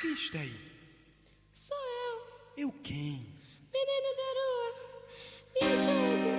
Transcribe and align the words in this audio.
Quem 0.00 0.12
está 0.12 0.38
aí? 0.38 0.52
Sou 1.52 1.76
eu, 1.76 2.64
Eu 2.64 2.72
quem? 2.82 3.26
menino 3.72 4.10
da 4.20 4.28
rua. 4.38 4.70
Me 5.54 5.60
ajude, 5.74 6.32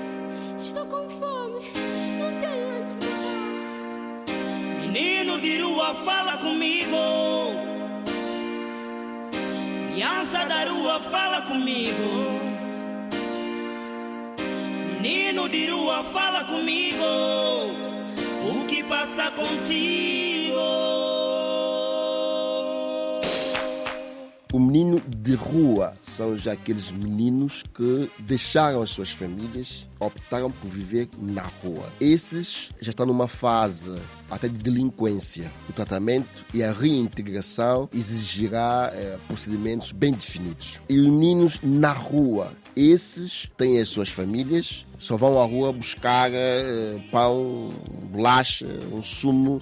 estou 0.67 0.85
com 0.85 1.09
fome, 1.19 1.71
não 2.19 2.31
tenho 2.41 2.67
onde 2.81 2.93
morar. 2.95 4.81
Menino 4.81 5.41
de 5.41 5.57
rua, 5.61 5.95
fala 6.05 6.37
comigo. 6.37 6.95
Criança 9.93 10.45
da 10.45 10.65
rua, 10.69 10.99
fala 11.01 11.41
comigo. 11.41 12.09
Menino 14.93 15.49
de 15.49 15.67
rua, 15.69 16.03
fala 16.05 16.43
comigo. 16.45 17.03
O 18.49 18.65
que 18.67 18.83
passa 18.83 19.31
contigo? 19.31 20.34
O 24.55 24.59
menino 24.59 25.01
de 25.17 25.35
rua 25.35 25.97
são 26.01 26.37
já 26.37 26.53
aqueles 26.53 26.89
meninos 26.89 27.61
que 27.75 28.09
deixaram 28.19 28.81
as 28.81 28.89
suas 28.89 29.11
famílias, 29.11 29.85
optaram 29.99 30.49
por 30.49 30.69
viver 30.69 31.09
na 31.19 31.41
rua. 31.41 31.89
Esses 31.99 32.69
já 32.79 32.91
estão 32.91 33.05
numa 33.05 33.27
fase 33.27 33.93
até 34.31 34.47
de 34.47 34.55
delinquência. 34.55 35.51
O 35.67 35.73
tratamento 35.73 36.45
e 36.53 36.63
a 36.63 36.71
reintegração 36.71 37.89
exigirá 37.93 38.93
eh, 38.95 39.17
procedimentos 39.27 39.91
bem 39.91 40.13
definidos. 40.13 40.79
E 40.87 40.99
os 40.99 41.05
meninos 41.05 41.59
na 41.61 41.91
rua, 41.91 42.53
esses 42.77 43.51
têm 43.57 43.81
as 43.81 43.89
suas 43.89 44.07
famílias, 44.07 44.85
só 44.97 45.17
vão 45.17 45.37
à 45.37 45.43
rua 45.43 45.73
buscar 45.73 46.31
eh, 46.31 46.97
pão, 47.11 47.73
bolacha, 48.09 48.67
um 48.93 49.03
sumo 49.03 49.61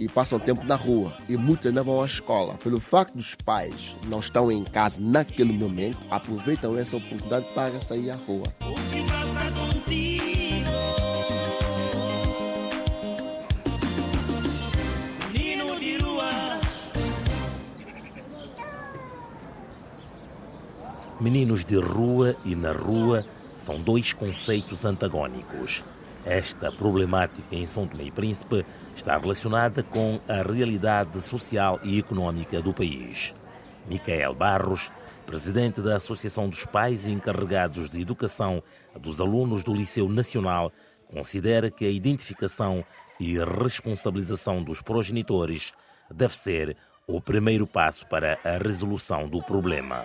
e 0.00 0.08
passam 0.08 0.38
tempo 0.38 0.64
na 0.64 0.74
rua. 0.74 1.14
E 1.28 1.36
muitos 1.36 1.66
ainda 1.66 1.82
vão 1.82 2.02
à 2.02 2.06
escola. 2.06 2.54
Pelo 2.54 2.80
facto 2.80 3.14
dos 3.14 3.34
pais 3.34 3.94
não 4.06 4.18
estão 4.18 4.50
em 4.50 4.64
casa 4.64 4.98
naquele 5.00 5.52
momento, 5.52 5.98
aproveitam 6.10 6.76
essa 6.78 6.96
oportunidade 6.96 7.46
para 7.54 7.80
sair 7.82 8.10
à 8.10 8.16
rua. 8.16 8.44
O 8.62 8.74
que 8.90 9.02
passa 9.06 9.50
contigo? 9.52 10.30
Meninos 21.20 21.66
de 21.66 21.76
rua 21.76 22.34
e 22.46 22.56
na 22.56 22.72
rua 22.72 23.26
são 23.58 23.78
dois 23.78 24.14
conceitos 24.14 24.86
antagônicos. 24.86 25.84
Esta 26.24 26.72
problemática 26.72 27.54
em 27.54 27.66
São 27.66 27.86
Tomé 27.86 28.04
e 28.04 28.10
Príncipe 28.10 28.64
está 29.00 29.16
relacionada 29.16 29.82
com 29.82 30.20
a 30.28 30.42
realidade 30.42 31.20
social 31.22 31.80
e 31.82 31.98
econômica 31.98 32.60
do 32.60 32.72
país. 32.72 33.34
Micael 33.88 34.34
Barros, 34.34 34.92
presidente 35.24 35.80
da 35.80 35.96
Associação 35.96 36.48
dos 36.50 36.66
Pais 36.66 37.06
Encarregados 37.06 37.88
de 37.88 38.00
Educação 38.00 38.62
dos 39.00 39.18
Alunos 39.18 39.64
do 39.64 39.72
Liceu 39.72 40.06
Nacional, 40.06 40.70
considera 41.08 41.70
que 41.70 41.86
a 41.86 41.90
identificação 41.90 42.84
e 43.18 43.38
responsabilização 43.38 44.62
dos 44.62 44.82
progenitores 44.82 45.72
deve 46.10 46.36
ser 46.36 46.76
o 47.06 47.22
primeiro 47.22 47.66
passo 47.66 48.06
para 48.06 48.38
a 48.44 48.58
resolução 48.58 49.28
do 49.28 49.42
problema. 49.42 50.04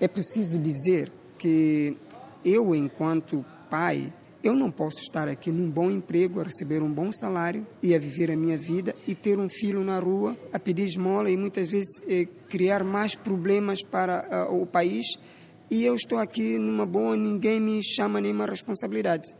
É 0.00 0.08
preciso 0.08 0.58
dizer 0.58 1.12
que 1.38 1.96
eu, 2.42 2.74
enquanto 2.74 3.44
pai, 3.68 4.10
eu 4.44 4.54
não 4.54 4.70
posso 4.70 4.98
estar 4.98 5.26
aqui 5.26 5.50
num 5.50 5.70
bom 5.70 5.90
emprego, 5.90 6.38
a 6.38 6.44
receber 6.44 6.82
um 6.82 6.92
bom 6.92 7.10
salário 7.10 7.66
e 7.82 7.94
a 7.94 7.98
viver 7.98 8.30
a 8.30 8.36
minha 8.36 8.58
vida 8.58 8.94
e 9.08 9.14
ter 9.14 9.38
um 9.38 9.48
filho 9.48 9.82
na 9.82 9.98
rua 9.98 10.36
a 10.52 10.58
pedir 10.58 10.84
esmola 10.84 11.30
e 11.30 11.36
muitas 11.36 11.66
vezes 11.66 12.02
eh, 12.06 12.28
criar 12.46 12.84
mais 12.84 13.14
problemas 13.14 13.82
para 13.82 14.26
ah, 14.30 14.50
o 14.50 14.66
país. 14.66 15.06
E 15.70 15.82
eu 15.82 15.94
estou 15.94 16.18
aqui 16.18 16.58
numa 16.58 16.84
boa, 16.84 17.16
ninguém 17.16 17.58
me 17.58 17.82
chama 17.82 18.20
nenhuma 18.20 18.44
responsabilidade. 18.44 19.34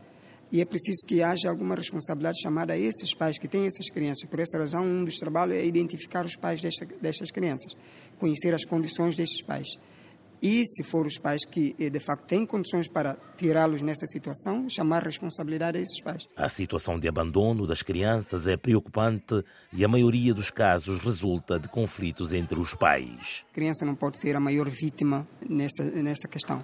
E 0.51 0.59
é 0.59 0.65
preciso 0.65 1.05
que 1.05 1.21
haja 1.21 1.49
alguma 1.49 1.75
responsabilidade 1.75 2.41
chamada 2.41 2.73
a 2.73 2.77
esses 2.77 3.13
pais 3.13 3.37
que 3.37 3.47
têm 3.47 3.67
essas 3.67 3.91
crianças. 3.91 4.27
Por 4.27 4.39
essa 4.39 4.57
razão, 4.57 4.83
um 4.83 5.05
dos 5.05 5.19
trabalhos 5.19 5.55
é 5.55 5.63
identificar 5.63 6.25
os 6.25 6.35
pais 6.35 6.61
desta, 6.61 6.83
destas 6.99 7.29
crianças, 7.29 7.73
conhecer 8.17 8.55
as 8.55 8.65
condições 8.65 9.15
destes 9.15 9.43
pais. 9.43 9.67
E, 10.41 10.65
se 10.65 10.83
for 10.83 11.05
os 11.05 11.17
pais 11.17 11.45
que, 11.45 11.75
eh, 11.79 11.89
de 11.89 11.99
facto, 11.99 12.25
têm 12.25 12.45
condições 12.45 12.87
para 12.87 13.17
tirá-los 13.37 13.81
nessa 13.81 14.05
situação, 14.05 14.69
chamar 14.69 15.03
responsabilidade 15.03 15.77
a 15.77 15.81
esses 15.81 16.01
pais. 16.01 16.27
A 16.35 16.49
situação 16.49 16.99
de 16.99 17.07
abandono 17.07 17.65
das 17.65 17.81
crianças 17.81 18.47
é 18.47 18.55
preocupante 18.55 19.43
e 19.73 19.83
a 19.83 19.87
maioria 19.87 20.33
dos 20.33 20.49
casos 20.49 20.99
resulta 20.99 21.59
de 21.59 21.67
conflitos 21.67 22.33
entre 22.33 22.59
os 22.59 22.73
pais. 22.73 23.45
A 23.51 23.53
criança 23.53 23.85
não 23.85 23.95
pode 23.95 24.19
ser 24.19 24.35
a 24.35 24.39
maior 24.39 24.69
vítima 24.69 25.27
nessa, 25.47 25.83
nessa 25.83 26.27
questão. 26.27 26.63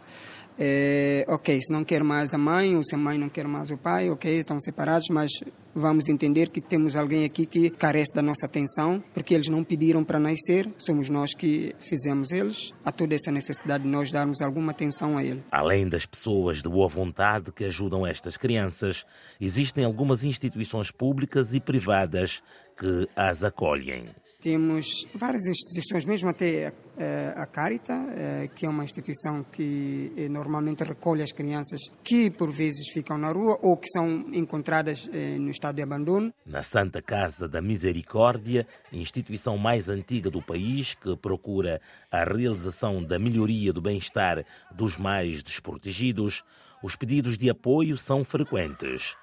É, 0.59 1.25
ok, 1.27 1.59
se 1.61 1.71
não 1.71 1.83
quer 1.83 2.03
mais 2.03 2.33
a 2.33 2.37
mãe, 2.37 2.75
ou 2.75 2.83
se 2.83 2.93
a 2.95 2.97
mãe 2.97 3.17
não 3.17 3.29
quer 3.29 3.47
mais 3.47 3.71
o 3.71 3.77
pai, 3.77 4.09
ok, 4.09 4.39
estão 4.39 4.59
separados, 4.59 5.07
mas 5.09 5.31
vamos 5.73 6.07
entender 6.07 6.49
que 6.49 6.61
temos 6.61 6.95
alguém 6.95 7.25
aqui 7.25 7.45
que 7.45 7.69
carece 7.69 8.13
da 8.13 8.21
nossa 8.21 8.45
atenção, 8.45 9.03
porque 9.13 9.33
eles 9.33 9.47
não 9.47 9.63
pediram 9.63 10.03
para 10.03 10.19
nascer, 10.19 10.69
somos 10.77 11.09
nós 11.09 11.33
que 11.33 11.73
fizemos 11.79 12.31
eles. 12.31 12.73
Há 12.83 12.91
toda 12.91 13.15
essa 13.15 13.31
necessidade 13.31 13.83
de 13.83 13.89
nós 13.89 14.11
darmos 14.11 14.41
alguma 14.41 14.71
atenção 14.71 15.17
a 15.17 15.23
ele. 15.23 15.43
Além 15.51 15.87
das 15.87 16.05
pessoas 16.05 16.61
de 16.61 16.69
boa 16.69 16.87
vontade 16.87 17.51
que 17.51 17.65
ajudam 17.65 18.05
estas 18.05 18.37
crianças, 18.37 19.05
existem 19.39 19.85
algumas 19.85 20.23
instituições 20.23 20.91
públicas 20.91 21.53
e 21.53 21.59
privadas 21.59 22.41
que 22.77 23.07
as 23.15 23.43
acolhem. 23.43 24.09
Temos 24.41 25.07
várias 25.13 25.45
instituições, 25.45 26.03
mesmo 26.03 26.27
até 26.27 26.73
eh, 26.97 27.33
a 27.37 27.45
Carita, 27.45 27.93
eh, 27.93 28.49
que 28.55 28.65
é 28.65 28.69
uma 28.69 28.83
instituição 28.83 29.43
que 29.43 30.11
eh, 30.17 30.27
normalmente 30.27 30.83
recolhe 30.83 31.21
as 31.21 31.31
crianças 31.31 31.91
que 32.03 32.31
por 32.31 32.49
vezes 32.49 32.89
ficam 32.91 33.19
na 33.19 33.31
rua 33.31 33.59
ou 33.61 33.77
que 33.77 33.87
são 33.87 34.25
encontradas 34.33 35.07
eh, 35.13 35.37
no 35.37 35.51
estado 35.51 35.75
de 35.75 35.83
abandono. 35.83 36.33
Na 36.43 36.63
Santa 36.63 37.03
Casa 37.03 37.47
da 37.47 37.61
Misericórdia, 37.61 38.65
instituição 38.91 39.59
mais 39.59 39.89
antiga 39.89 40.31
do 40.31 40.41
país 40.41 40.95
que 40.95 41.15
procura 41.15 41.79
a 42.11 42.23
realização 42.23 43.03
da 43.03 43.19
melhoria 43.19 43.71
do 43.71 43.79
bem-estar 43.79 44.43
dos 44.73 44.97
mais 44.97 45.43
desprotegidos, 45.43 46.43
os 46.81 46.95
pedidos 46.95 47.37
de 47.37 47.47
apoio 47.47 47.95
são 47.95 48.23
frequentes. 48.23 49.15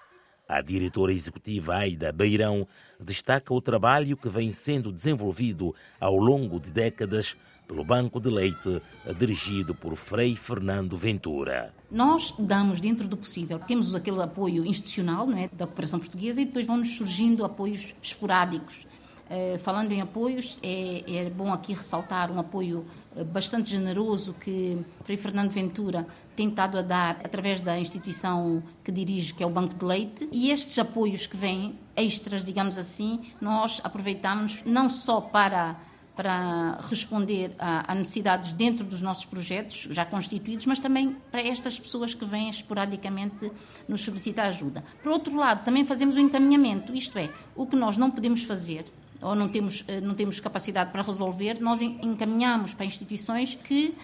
A 0.49 0.63
diretora 0.63 1.13
executiva 1.13 1.75
Aida 1.75 2.11
Beirão 2.11 2.67
destaca 2.99 3.53
o 3.53 3.61
trabalho 3.61 4.17
que 4.17 4.31
vem 4.31 4.51
sendo 4.51 4.91
desenvolvido 4.91 5.75
ao 6.01 6.17
longo 6.17 6.59
de 6.59 6.71
décadas 6.71 7.37
pelo 7.67 7.85
Banco 7.85 8.19
de 8.19 8.31
Leite, 8.31 8.81
dirigido 9.19 9.75
por 9.75 9.95
Frei 9.95 10.35
Fernando 10.35 10.97
Ventura. 10.97 11.75
Nós 11.91 12.35
damos, 12.39 12.81
dentro 12.81 13.07
do 13.07 13.15
possível, 13.15 13.59
temos 13.59 13.95
aquele 13.95 14.23
apoio 14.23 14.65
institucional 14.65 15.27
não 15.27 15.37
é, 15.37 15.49
da 15.49 15.67
cooperação 15.67 16.01
portuguesa 16.01 16.41
e 16.41 16.47
depois 16.47 16.67
vão-nos 16.67 16.97
surgindo 16.97 17.45
apoios 17.45 17.95
esporádicos. 18.03 18.87
Uh, 19.29 19.59
falando 19.59 19.93
em 19.93 20.01
apoios, 20.01 20.59
é, 20.63 21.05
é, 21.07 21.31
bom 21.31 21.53
aqui 21.53 21.75
ressaltar 21.75 22.31
um 22.31 22.39
apoio 22.39 22.87
bastante 23.27 23.69
generoso 23.71 24.35
que 24.35 24.79
Frei 25.05 25.17
Fernando 25.17 25.51
Ventura 25.51 26.07
tem 26.35 26.49
estado 26.49 26.79
a 26.79 26.83
dar 26.83 27.21
através 27.25 27.61
da 27.61 27.79
instituição 27.79 28.63
que 28.83 28.93
dirige, 28.93 29.35
que 29.35 29.43
é 29.43 29.47
o 29.47 29.51
Banco 29.51 29.75
de 29.75 29.85
Leite. 29.85 30.29
E 30.33 30.51
estes 30.51 30.79
apoios 30.79 31.27
que 31.27 31.37
vêm, 31.37 31.79
extras, 31.97 32.45
digamos 32.45 32.79
assim, 32.79 33.21
nós 33.41 33.81
aproveitamos 33.85 34.63
não 34.65 34.89
só 34.89 35.21
para 35.21 35.77
para 36.19 36.79
responder 36.91 37.55
a, 37.61 37.93
a, 37.93 37.95
necessidades 37.95 38.53
dentro 38.53 38.85
dos 38.85 39.01
nossos 39.01 39.25
projetos 39.25 39.87
já 39.93 40.05
constituídos, 40.05 40.67
mas 40.67 40.81
também 40.81 41.17
para 41.31 41.41
estas 41.41 41.79
pessoas 41.79 42.13
que 42.13 42.25
vêm 42.25 42.51
esporadicamente 42.51 43.49
nos 43.87 44.01
solicitar 44.01 44.47
ajuda. 44.47 44.83
Por 45.01 45.13
outro 45.13 45.37
lado, 45.37 45.65
também 45.65 45.87
fazemos 45.87 46.17
o 46.17 46.19
encaminhamento, 46.19 46.93
isto 46.93 47.17
é, 47.21 47.31
o 47.55 47.69
que 47.69 47.77
nós 47.77 47.97
não 47.97 48.11
podemos 48.11 48.43
fazer 48.43 48.85
ou 49.21 49.35
não 49.35 49.49
temos, 49.49 49.85
não 50.03 50.15
temos 50.15 50.41
capacidade 50.41 50.91
para 50.93 51.03
resolver, 51.03 51.61
nós 51.61 51.83
encaminhamos 51.83 52.75
para 52.75 52.87
instituições 52.87 53.55
que 53.55 53.95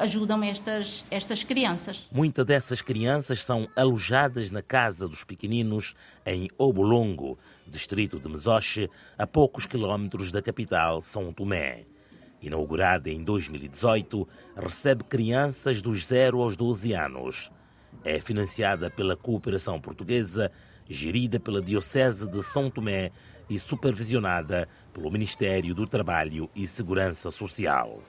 ajudam 0.00 0.42
estas, 0.42 1.04
estas 1.10 1.44
crianças. 1.44 2.08
Muitas 2.10 2.46
dessas 2.46 2.80
crianças 2.80 3.44
são 3.44 3.68
alojadas 3.76 4.50
na 4.50 4.62
Casa 4.62 5.06
dos 5.06 5.24
Pequeninos, 5.24 5.94
em 6.24 6.48
Obolongo, 6.56 7.38
distrito 7.66 8.18
de 8.18 8.28
Mesoche, 8.28 8.88
a 9.18 9.26
poucos 9.26 9.66
quilómetros 9.66 10.32
da 10.32 10.40
capital, 10.40 11.00
São 11.00 11.32
Tomé. 11.32 11.84
Inaugurada 12.40 13.08
em 13.08 13.22
2018, 13.22 14.26
recebe 14.56 15.04
crianças 15.04 15.80
dos 15.80 16.06
0 16.06 16.40
aos 16.40 16.56
12 16.56 16.92
anos. 16.92 17.52
É 18.04 18.18
financiada 18.18 18.90
pela 18.90 19.16
cooperação 19.16 19.80
portuguesa, 19.80 20.50
gerida 20.88 21.38
pela 21.38 21.62
Diocese 21.62 22.28
de 22.28 22.42
São 22.42 22.68
Tomé 22.68 23.12
e 23.52 23.60
supervisionada 23.60 24.66
pelo 24.94 25.10
Ministério 25.10 25.74
do 25.74 25.86
Trabalho 25.86 26.48
e 26.56 26.66
Segurança 26.66 27.30
Social. 27.30 28.02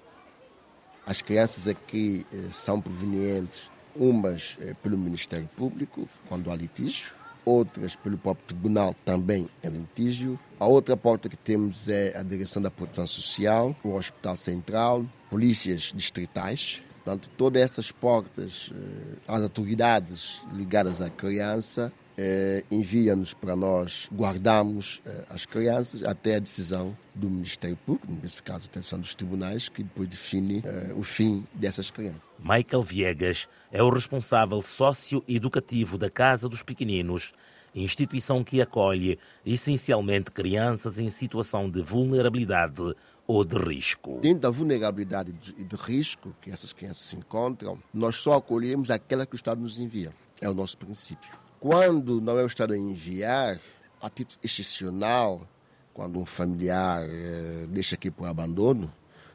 As 1.06 1.22
crianças 1.22 1.68
aqui 1.68 2.26
eh, 2.32 2.48
são 2.50 2.80
provenientes, 2.80 3.70
umas 3.94 4.58
eh, 4.62 4.74
pelo 4.82 4.98
Ministério 4.98 5.50
Público, 5.58 6.08
quando 6.30 6.50
há 6.50 6.56
litígio, 6.56 7.12
outras 7.44 7.94
pelo 7.94 8.18
próprio 8.18 8.46
tribunal 8.46 8.96
também 9.04 9.50
em 9.62 9.70
litígio. 9.70 10.40
A 10.58 10.66
outra 10.66 10.96
porta 10.96 11.28
que 11.28 11.36
temos 11.36 11.90
é 11.90 12.18
a 12.18 12.24
Direção 12.24 12.62
da 12.62 12.72
Proteção 12.72 13.06
Social, 13.06 13.76
o 13.84 13.96
Hospital 13.96 14.38
Central, 14.38 15.06
polícias 15.30 15.92
distritais. 15.94 16.82
Portanto, 17.04 17.30
todas 17.36 17.62
essas 17.62 17.92
portas, 17.92 18.72
eh, 18.74 19.18
as 19.28 19.42
autoridades 19.42 20.42
ligadas 20.54 21.02
à 21.02 21.10
criança 21.10 21.92
eh, 22.18 22.64
envia-nos 22.70 23.34
para 23.34 23.56
nós 23.56 24.10
guardarmos 24.14 25.02
eh, 25.06 25.24
as 25.30 25.46
crianças 25.46 26.04
até 26.04 26.36
a 26.36 26.40
decisão 26.40 26.96
do 27.14 27.30
Ministério 27.30 27.78
Público, 27.78 28.14
nesse 28.22 28.42
caso 28.42 28.70
a 28.72 28.78
decisão 28.78 29.00
dos 29.00 29.16
tribunais, 29.16 29.70
que 29.70 29.84
depois 29.84 30.08
define 30.08 30.62
eh, 30.66 30.94
o 30.96 31.04
fim 31.04 31.44
dessas 31.54 31.90
crianças. 31.90 32.22
Michael 32.40 32.84
Viegas 32.84 33.48
é 33.72 33.82
o 33.82 33.90
responsável 33.90 34.62
socioeducativo 34.62 35.98
da 35.98 36.10
Casa 36.10 36.48
dos 36.48 36.62
Pequeninos, 36.62 37.34
instituição 37.74 38.44
que 38.44 38.62
acolhe 38.62 39.18
essencialmente 39.46 40.32
crianças 40.32 41.00
em 41.00 41.10
situação 41.10 41.70
de 41.70 41.82
vulnerabilidade 41.82 42.96
ou 43.26 43.44
de 43.44 43.58
risco. 43.58 44.20
Dentro 44.22 44.42
da 44.42 44.50
vulnerabilidade 44.50 45.34
e 45.58 45.64
de 45.64 45.76
risco 45.76 46.36
que 46.42 46.52
essas 46.52 46.74
crianças 46.74 47.08
se 47.08 47.16
encontram, 47.16 47.80
nós 47.94 48.18
só 48.18 48.34
acolhemos 48.34 48.92
aquela 48.92 49.26
que 49.26 49.34
o 49.34 49.38
Estado 49.38 49.62
nos 49.62 49.80
envia. 49.80 50.14
É 50.42 50.50
o 50.50 50.54
nosso 50.54 50.78
princípio. 50.78 51.43
Quando 51.64 52.20
não 52.20 52.38
é 52.38 52.44
o 52.44 52.46
Estado 52.46 52.74
a 52.74 52.78
enviar, 52.78 53.58
a 54.02 54.10
título 54.10 54.38
excepcional, 54.44 55.48
quando 55.94 56.20
um 56.20 56.26
familiar 56.26 57.02
eh, 57.08 57.66
deixa 57.70 57.96
aqui 57.96 58.12
por 58.12 58.28
abandono, 58.28 58.94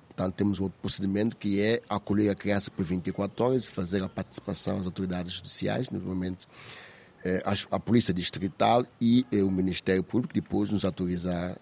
portanto 0.09 0.35
temos 0.35 0.61
outro 0.61 0.79
procedimento 0.79 1.39
que 1.39 1.59
é 1.59 1.81
acolher 1.89 2.29
a 2.29 2.35
criança 2.35 2.71
por 2.71 2.85
24 2.85 3.47
horas 3.47 3.65
e 3.65 3.71
fazer 3.71 4.03
a 4.05 4.11
participação 4.11 4.77
das 4.77 4.85
autoridades 4.85 5.33
judiciais, 5.33 5.89
normalmente 5.89 6.47
eh, 7.25 7.43
a, 7.47 7.77
a, 7.77 7.81
Polícia 7.81 8.13
Distrital 8.13 8.85
e 9.01 9.25
eh, 9.33 9.43
o 9.43 9.51
Ministério 9.51 10.05
Público, 10.05 10.35
depois 10.35 10.71
nos 10.71 10.85
autorizar 10.85 11.57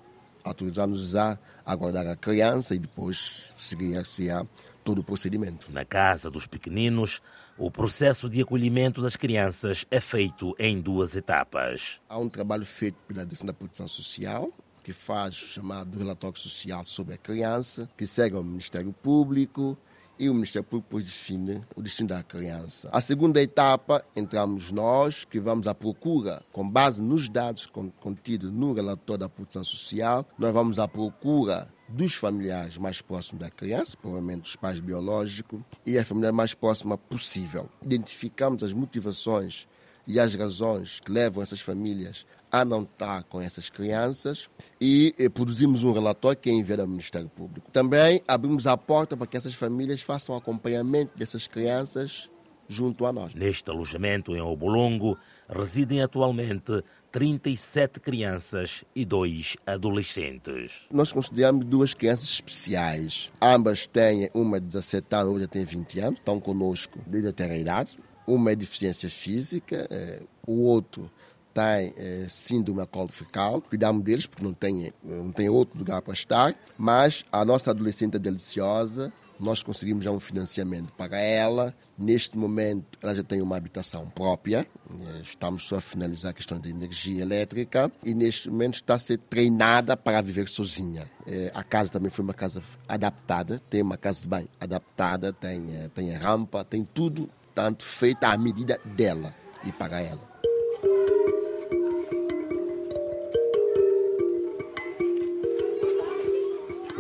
autorizar-nos 0.46 1.16
a 1.16 1.38
aguardar 1.64 2.06
a 2.06 2.16
criança 2.16 2.74
e 2.74 2.78
depois 2.78 3.52
seguir-se 3.54 4.30
a 4.30 4.46
todo 4.84 5.00
o 5.00 5.04
procedimento. 5.04 5.70
Na 5.72 5.84
casa 5.84 6.30
dos 6.30 6.46
pequeninos, 6.46 7.20
o 7.58 7.70
processo 7.70 8.30
de 8.30 8.40
acolhimento 8.40 9.02
das 9.02 9.16
crianças 9.16 9.84
é 9.90 10.00
feito 10.00 10.54
em 10.58 10.80
duas 10.80 11.16
etapas. 11.16 12.00
Há 12.08 12.18
um 12.18 12.28
trabalho 12.28 12.64
feito 12.64 12.96
pela 13.08 13.24
Direção 13.24 13.46
da 13.46 13.52
Proteção 13.52 13.88
Social, 13.88 14.50
que 14.84 14.92
faz 14.92 15.34
o 15.42 15.46
chamado 15.46 15.98
relatório 15.98 16.38
social 16.38 16.84
sobre 16.84 17.14
a 17.14 17.18
criança, 17.18 17.90
que 17.96 18.06
segue 18.06 18.36
ao 18.36 18.44
Ministério 18.44 18.92
Público 18.92 19.76
e 20.18 20.28
o 20.28 20.34
Ministério 20.34 20.64
Público 20.64 20.88
depois 20.88 21.04
define 21.04 21.62
o 21.74 21.82
destino 21.82 22.08
da 22.08 22.22
criança. 22.22 22.88
A 22.92 23.00
segunda 23.00 23.40
etapa, 23.42 24.04
entramos 24.14 24.72
nós, 24.72 25.24
que 25.24 25.38
vamos 25.38 25.66
à 25.66 25.74
procura, 25.74 26.42
com 26.52 26.68
base 26.68 27.02
nos 27.02 27.28
dados 27.28 27.66
contidos 28.00 28.52
no 28.52 28.72
relatório 28.72 29.20
da 29.20 29.28
proteção 29.28 29.64
social, 29.64 30.26
nós 30.38 30.52
vamos 30.52 30.78
à 30.78 30.88
procura 30.88 31.68
dos 31.88 32.14
familiares 32.14 32.78
mais 32.78 33.00
próximos 33.00 33.40
da 33.40 33.50
criança, 33.50 33.96
provavelmente 33.96 34.48
os 34.48 34.56
pais 34.56 34.80
biológicos, 34.80 35.60
e 35.84 35.98
a 35.98 36.04
família 36.04 36.32
mais 36.32 36.54
próxima 36.54 36.98
possível. 36.98 37.68
Identificamos 37.82 38.62
as 38.62 38.72
motivações 38.72 39.68
e 40.06 40.20
as 40.20 40.34
razões 40.34 41.00
que 41.00 41.10
levam 41.10 41.42
essas 41.42 41.60
famílias 41.60 42.26
a 42.50 42.64
não 42.64 42.82
estar 42.82 43.24
com 43.24 43.40
essas 43.40 43.68
crianças 43.68 44.48
e, 44.80 45.14
e 45.18 45.28
produzimos 45.28 45.82
um 45.82 45.92
relatório 45.92 46.38
que 46.38 46.48
é 46.48 46.52
enviado 46.52 46.82
ao 46.82 46.88
Ministério 46.88 47.28
Público. 47.28 47.70
Também 47.70 48.22
abrimos 48.26 48.66
a 48.66 48.76
porta 48.76 49.16
para 49.16 49.26
que 49.26 49.36
essas 49.36 49.54
famílias 49.54 50.00
façam 50.00 50.36
acompanhamento 50.36 51.16
dessas 51.18 51.48
crianças 51.48 52.30
junto 52.68 53.06
a 53.06 53.12
nós. 53.12 53.34
Neste 53.34 53.70
alojamento 53.70 54.34
em 54.34 54.40
Obolongo 54.40 55.18
residem 55.48 56.02
atualmente 56.02 56.82
37 57.12 58.00
crianças 58.00 58.84
e 58.94 59.04
dois 59.04 59.56
adolescentes. 59.66 60.86
Nós 60.90 61.12
consideramos 61.12 61.64
duas 61.64 61.94
crianças 61.94 62.28
especiais. 62.28 63.30
Ambas 63.40 63.86
têm 63.86 64.28
uma 64.34 64.60
de 64.60 64.66
17 64.66 65.14
anos, 65.14 65.32
outra 65.32 65.48
tem 65.48 65.64
20 65.64 66.00
anos, 66.00 66.18
estão 66.18 66.40
conosco 66.40 66.98
desde 67.06 67.28
a 67.28 67.32
terra 67.32 67.56
idade. 67.56 67.98
Uma 68.26 68.52
é 68.52 68.56
deficiência 68.56 69.08
física, 69.08 69.86
eh, 69.90 70.22
o 70.46 70.62
outro 70.62 71.10
tem 71.56 71.94
eh, 71.96 72.26
síndrome 72.28 72.86
colifical, 72.86 73.62
cuidamos 73.62 74.04
deles 74.04 74.26
porque 74.26 74.44
não 74.44 74.52
tem, 74.52 74.92
não 75.02 75.32
tem 75.32 75.48
outro 75.48 75.78
lugar 75.78 76.02
para 76.02 76.12
estar, 76.12 76.54
mas 76.76 77.24
a 77.32 77.44
nossa 77.46 77.70
adolescente 77.70 78.16
é 78.16 78.18
deliciosa, 78.18 79.10
nós 79.40 79.62
conseguimos 79.62 80.04
já 80.04 80.10
um 80.10 80.20
financiamento 80.20 80.92
para 80.92 81.18
ela. 81.18 81.74
Neste 81.98 82.36
momento, 82.36 82.98
ela 83.02 83.14
já 83.14 83.22
tem 83.22 83.40
uma 83.40 83.56
habitação 83.56 84.08
própria. 84.10 84.66
Eh, 84.92 85.20
estamos 85.22 85.64
só 85.64 85.76
a 85.76 85.80
finalizar 85.80 86.30
a 86.30 86.34
questão 86.34 86.58
da 86.58 86.68
energia 86.68 87.22
elétrica 87.22 87.90
e 88.04 88.14
neste 88.14 88.50
momento 88.50 88.74
está 88.74 88.94
a 88.94 88.98
ser 88.98 89.18
treinada 89.18 89.96
para 89.96 90.20
viver 90.20 90.48
sozinha. 90.48 91.10
Eh, 91.26 91.50
a 91.54 91.62
casa 91.62 91.90
também 91.90 92.10
foi 92.10 92.22
uma 92.22 92.34
casa 92.34 92.62
adaptada, 92.88 93.60
tem 93.70 93.82
uma 93.82 93.96
casa 93.96 94.28
bem 94.28 94.48
adaptada, 94.60 95.32
tem, 95.32 95.88
tem 95.94 96.12
rampa, 96.12 96.64
tem 96.64 96.84
tudo 96.84 97.30
tanto 97.56 97.84
feita 97.84 98.28
à 98.28 98.36
medida 98.36 98.78
dela 98.84 99.34
e 99.64 99.72
para 99.72 99.98
ela. 99.98 100.20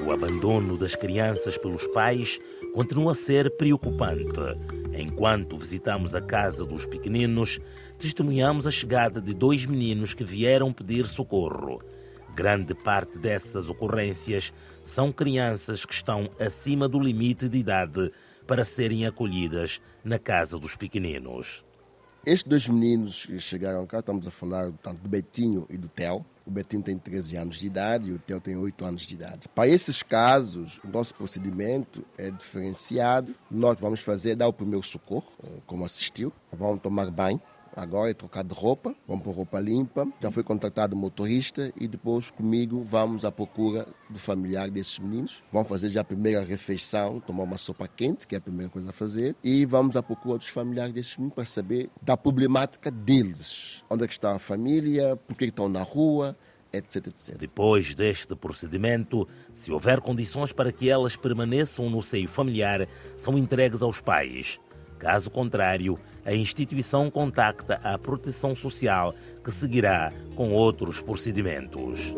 O 0.02 0.10
abandono 0.10 0.78
das 0.78 0.94
crianças 0.94 1.58
pelos 1.58 1.86
pais 1.88 2.38
continua 2.72 3.12
a 3.12 3.14
ser 3.14 3.54
preocupante. 3.58 4.40
Enquanto 4.96 5.58
visitamos 5.58 6.14
a 6.14 6.22
casa 6.22 6.64
dos 6.64 6.86
pequeninos, 6.86 7.60
testemunhamos 7.98 8.66
a 8.66 8.70
chegada 8.70 9.20
de 9.20 9.34
dois 9.34 9.66
meninos 9.66 10.14
que 10.14 10.24
vieram 10.24 10.72
pedir 10.72 11.06
socorro. 11.06 11.82
Grande 12.34 12.74
parte 12.74 13.18
dessas 13.18 13.68
ocorrências 13.68 14.54
são 14.82 15.12
crianças 15.12 15.84
que 15.84 15.92
estão 15.92 16.30
acima 16.40 16.88
do 16.88 16.98
limite 16.98 17.46
de 17.46 17.58
idade 17.58 18.10
para 18.46 18.64
serem 18.64 19.06
acolhidas 19.06 19.80
na 20.04 20.18
casa 20.18 20.58
dos 20.58 20.76
pequeninos. 20.76 21.64
Estes 22.26 22.48
dois 22.48 22.68
meninos 22.68 23.24
que 23.24 23.38
chegaram 23.38 23.86
cá, 23.86 24.00
estamos 24.00 24.26
a 24.26 24.32
falar 24.32 24.72
tanto 24.82 25.00
do 25.00 25.08
Betinho 25.08 25.64
e 25.70 25.76
do 25.76 25.88
Theo. 25.88 26.26
O 26.44 26.50
Betinho 26.50 26.82
tem 26.82 26.98
13 26.98 27.36
anos 27.36 27.60
de 27.60 27.66
idade 27.66 28.10
e 28.10 28.12
o 28.12 28.18
Theo 28.18 28.40
tem 28.40 28.56
8 28.56 28.84
anos 28.84 29.06
de 29.06 29.14
idade. 29.14 29.48
Para 29.54 29.68
esses 29.68 30.02
casos, 30.02 30.80
o 30.82 30.88
nosso 30.88 31.14
procedimento 31.14 32.04
é 32.18 32.28
diferenciado. 32.32 33.32
Nós 33.48 33.80
vamos 33.80 34.00
fazer, 34.00 34.34
dar 34.34 34.48
o 34.48 34.52
primeiro 34.52 34.84
socorro, 34.84 35.30
eh, 35.44 35.60
como 35.66 35.84
assistiu. 35.84 36.32
Vamos 36.52 36.80
tomar 36.80 37.08
banho, 37.12 37.40
agora 37.76 38.10
é 38.10 38.14
trocar 38.14 38.42
de 38.42 38.54
roupa, 38.54 38.94
vamos 39.06 39.22
por 39.22 39.34
roupa 39.34 39.60
limpa. 39.60 40.06
Já 40.20 40.30
foi 40.30 40.42
contratado 40.42 40.96
motorista 40.96 41.72
e 41.78 41.86
depois 41.86 42.30
comigo 42.30 42.82
vamos 42.82 43.24
à 43.24 43.30
procura 43.30 43.86
do 44.08 44.18
familiar 44.18 44.70
desses 44.70 44.98
meninos. 44.98 45.42
Vamos 45.52 45.68
fazer 45.68 45.90
já 45.90 46.00
a 46.00 46.04
primeira 46.04 46.42
refeição, 46.42 47.20
tomar 47.20 47.42
uma 47.42 47.58
sopa 47.58 47.86
quente, 47.86 48.26
que 48.26 48.34
é 48.34 48.38
a 48.38 48.40
primeira 48.40 48.70
coisa 48.70 48.90
a 48.90 48.92
fazer, 48.92 49.36
e 49.44 49.66
vamos 49.66 49.96
à 49.96 50.02
procura 50.02 50.38
dos 50.38 50.48
familiares 50.48 50.94
desses 50.94 51.16
meninos 51.16 51.34
para 51.34 51.44
saber 51.44 51.90
da 52.00 52.16
problemática 52.16 52.90
deles. 52.90 53.84
Onde 53.90 54.04
é 54.04 54.06
que 54.06 54.12
está 54.14 54.34
a 54.34 54.38
família, 54.38 55.16
por 55.16 55.36
que 55.36 55.44
estão 55.44 55.68
na 55.68 55.82
rua, 55.82 56.36
Etc, 56.72 57.06
etc. 57.06 57.38
Depois 57.38 57.94
deste 57.94 58.34
procedimento, 58.34 59.26
se 59.54 59.72
houver 59.72 60.00
condições 60.00 60.52
para 60.52 60.70
que 60.70 60.90
elas 60.90 61.16
permaneçam 61.16 61.88
no 61.88 62.02
seio 62.02 62.28
familiar, 62.28 62.86
são 63.16 63.38
entregues 63.38 63.82
aos 63.82 64.00
pais. 64.00 64.60
Caso 64.98 65.30
contrário, 65.30 65.98
a 66.24 66.32
instituição 66.32 67.10
contacta 67.10 67.78
a 67.82 67.96
proteção 67.98 68.54
social, 68.54 69.14
que 69.44 69.50
seguirá 69.50 70.12
com 70.34 70.52
outros 70.52 71.00
procedimentos. 71.00 72.14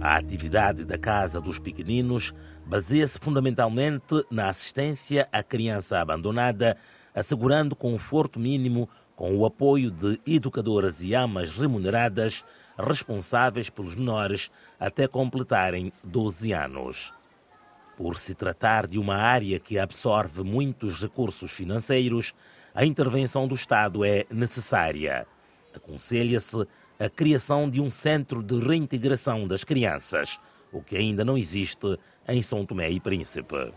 A 0.00 0.16
atividade 0.16 0.84
da 0.84 0.96
Casa 0.96 1.40
dos 1.40 1.58
Pequeninos 1.58 2.32
baseia-se 2.64 3.18
fundamentalmente 3.18 4.24
na 4.30 4.48
assistência 4.48 5.28
à 5.32 5.42
criança 5.42 5.98
abandonada, 5.98 6.76
assegurando 7.14 7.76
conforto 7.76 8.38
mínimo 8.38 8.88
com 9.16 9.36
o 9.36 9.44
apoio 9.44 9.90
de 9.90 10.20
educadoras 10.26 11.02
e 11.02 11.14
amas 11.14 11.50
remuneradas 11.50 12.44
responsáveis 12.78 13.70
pelos 13.70 13.94
menores 13.94 14.50
até 14.78 15.06
completarem 15.06 15.92
12 16.02 16.52
anos. 16.52 17.12
Por 17.96 18.18
se 18.18 18.34
tratar 18.34 18.86
de 18.86 18.98
uma 18.98 19.16
área 19.16 19.58
que 19.58 19.78
absorve 19.78 20.42
muitos 20.42 21.00
recursos 21.00 21.50
financeiros, 21.50 22.34
a 22.74 22.84
intervenção 22.84 23.48
do 23.48 23.54
Estado 23.54 24.04
é 24.04 24.26
necessária. 24.30 25.26
Aconselha-se 25.74 26.66
a 26.98 27.08
criação 27.08 27.68
de 27.68 27.80
um 27.80 27.90
centro 27.90 28.42
de 28.42 28.58
reintegração 28.58 29.46
das 29.46 29.64
crianças, 29.64 30.38
o 30.70 30.82
que 30.82 30.96
ainda 30.96 31.24
não 31.24 31.38
existe 31.38 31.98
em 32.28 32.42
São 32.42 32.66
Tomé 32.66 32.90
e 32.90 33.00
Príncipe. 33.00 33.72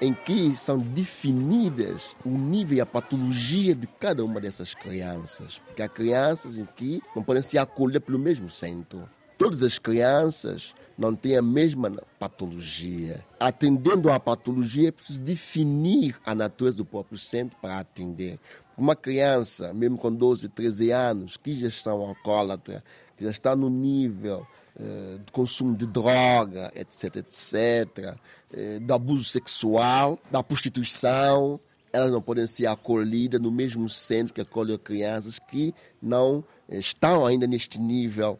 Em 0.00 0.12
que 0.12 0.56
são 0.56 0.78
definidas 0.78 2.14
o 2.24 2.30
nível 2.30 2.78
e 2.78 2.80
a 2.80 2.86
patologia 2.86 3.74
de 3.74 3.86
cada 3.86 4.24
uma 4.24 4.40
dessas 4.40 4.74
crianças. 4.74 5.60
Porque 5.66 5.82
há 5.82 5.88
crianças 5.88 6.58
em 6.58 6.66
que 6.76 7.02
não 7.14 7.22
podem 7.22 7.42
ser 7.42 7.58
acolhidas 7.58 8.02
pelo 8.02 8.18
mesmo 8.18 8.50
centro. 8.50 9.08
Todas 9.38 9.62
as 9.62 9.78
crianças 9.78 10.74
não 10.96 11.14
têm 11.14 11.36
a 11.36 11.42
mesma 11.42 11.92
patologia. 12.18 13.24
Atendendo 13.38 14.10
à 14.10 14.18
patologia, 14.18 14.88
é 14.88 14.92
preciso 14.92 15.20
definir 15.20 16.16
a 16.24 16.34
natureza 16.34 16.78
do 16.78 16.84
próprio 16.84 17.18
centro 17.18 17.58
para 17.60 17.78
atender. 17.78 18.38
Uma 18.76 18.96
criança, 18.96 19.72
mesmo 19.74 19.98
com 19.98 20.12
12, 20.12 20.48
13 20.48 20.90
anos, 20.90 21.36
que 21.36 21.54
já 21.54 21.70
são 21.70 22.00
alcoólatra, 22.00 22.82
que 23.16 23.24
já 23.24 23.30
está 23.30 23.54
no 23.54 23.68
nível 23.68 24.46
de 24.78 25.32
consumo 25.32 25.74
de 25.74 25.86
droga, 25.86 26.70
etc, 26.74 27.16
etc, 27.16 28.16
eh, 28.52 28.78
do 28.78 28.92
abuso 28.92 29.24
sexual, 29.24 30.18
da 30.30 30.42
prostituição, 30.42 31.58
elas 31.92 32.10
não 32.12 32.20
podem 32.20 32.46
ser 32.46 32.66
acolhidas 32.66 33.40
no 33.40 33.50
mesmo 33.50 33.88
centro 33.88 34.34
que 34.34 34.40
acolhe 34.40 34.76
crianças 34.76 35.38
que 35.38 35.74
não 36.02 36.44
eh, 36.68 36.78
estão 36.78 37.24
ainda 37.24 37.46
neste 37.46 37.80
nível 37.80 38.38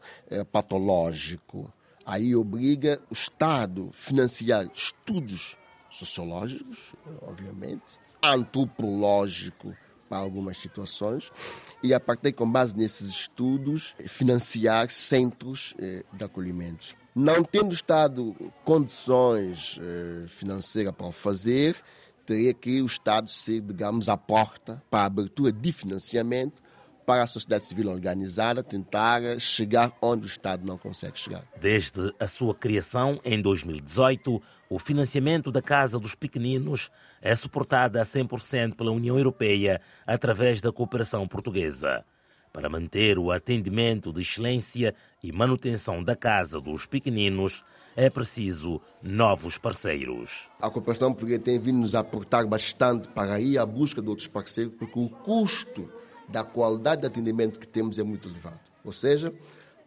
patológico. 0.52 1.72
Aí 2.04 2.36
obriga 2.36 3.00
o 3.10 3.14
Estado 3.14 3.90
a 3.90 3.96
financiar 3.96 4.68
estudos 4.72 5.56
sociológicos, 5.88 6.94
obviamente, 7.22 7.98
antropológico 8.22 9.74
para 10.08 10.18
algumas 10.18 10.58
situações, 10.58 11.30
e 11.82 11.92
a 11.92 12.00
partir 12.00 12.32
com 12.32 12.50
base 12.50 12.76
nesses 12.76 13.10
estudos, 13.10 13.94
financiar 14.06 14.90
centros 14.90 15.74
eh, 15.78 16.04
de 16.12 16.24
acolhimento. 16.24 16.94
Não 17.14 17.42
tendo 17.42 17.72
Estado 17.72 18.34
condições 18.64 19.80
eh, 19.80 20.26
financeiras 20.28 20.94
para 20.94 21.06
o 21.06 21.12
fazer, 21.12 21.76
teria 22.26 22.52
que 22.52 22.82
o 22.82 22.86
Estado 22.86 23.30
ser, 23.30 23.60
digamos, 23.60 24.08
a 24.08 24.16
porta 24.16 24.82
para 24.90 25.04
a 25.04 25.06
abertura 25.06 25.52
de 25.52 25.72
financiamento 25.72 26.65
para 27.06 27.22
a 27.22 27.26
sociedade 27.26 27.62
civil 27.62 27.88
organizada 27.88 28.64
tentar 28.64 29.38
chegar 29.38 29.96
onde 30.02 30.24
o 30.24 30.26
Estado 30.26 30.66
não 30.66 30.76
consegue 30.76 31.18
chegar. 31.18 31.44
Desde 31.60 32.12
a 32.18 32.26
sua 32.26 32.52
criação 32.52 33.20
em 33.24 33.40
2018, 33.40 34.42
o 34.68 34.78
financiamento 34.80 35.52
da 35.52 35.62
Casa 35.62 36.00
dos 36.00 36.16
Pequeninos 36.16 36.90
é 37.22 37.34
suportado 37.36 38.00
a 38.00 38.02
100% 38.02 38.74
pela 38.74 38.90
União 38.90 39.16
Europeia 39.16 39.80
através 40.04 40.60
da 40.60 40.72
cooperação 40.72 41.26
portuguesa. 41.28 42.04
Para 42.52 42.68
manter 42.68 43.18
o 43.18 43.30
atendimento 43.30 44.12
de 44.12 44.22
excelência 44.22 44.94
e 45.22 45.30
manutenção 45.30 46.02
da 46.02 46.16
Casa 46.16 46.60
dos 46.60 46.86
Pequeninos, 46.86 47.62
é 47.94 48.10
preciso 48.10 48.80
novos 49.02 49.58
parceiros. 49.58 50.48
A 50.60 50.68
cooperação 50.68 51.12
portuguesa 51.12 51.42
tem 51.42 51.58
vindo 51.58 51.78
nos 51.78 51.94
aportar 51.94 52.46
bastante 52.46 53.08
para 53.08 53.38
ir 53.38 53.58
à 53.58 53.64
busca 53.64 54.02
de 54.02 54.08
outros 54.08 54.26
parceiros, 54.26 54.74
porque 54.78 54.98
o 54.98 55.08
custo 55.08 55.90
da 56.28 56.42
qualidade 56.42 57.02
de 57.02 57.06
atendimento 57.06 57.58
que 57.58 57.68
temos 57.68 57.98
é 57.98 58.02
muito 58.02 58.28
elevado. 58.28 58.60
Ou 58.84 58.92
seja, 58.92 59.32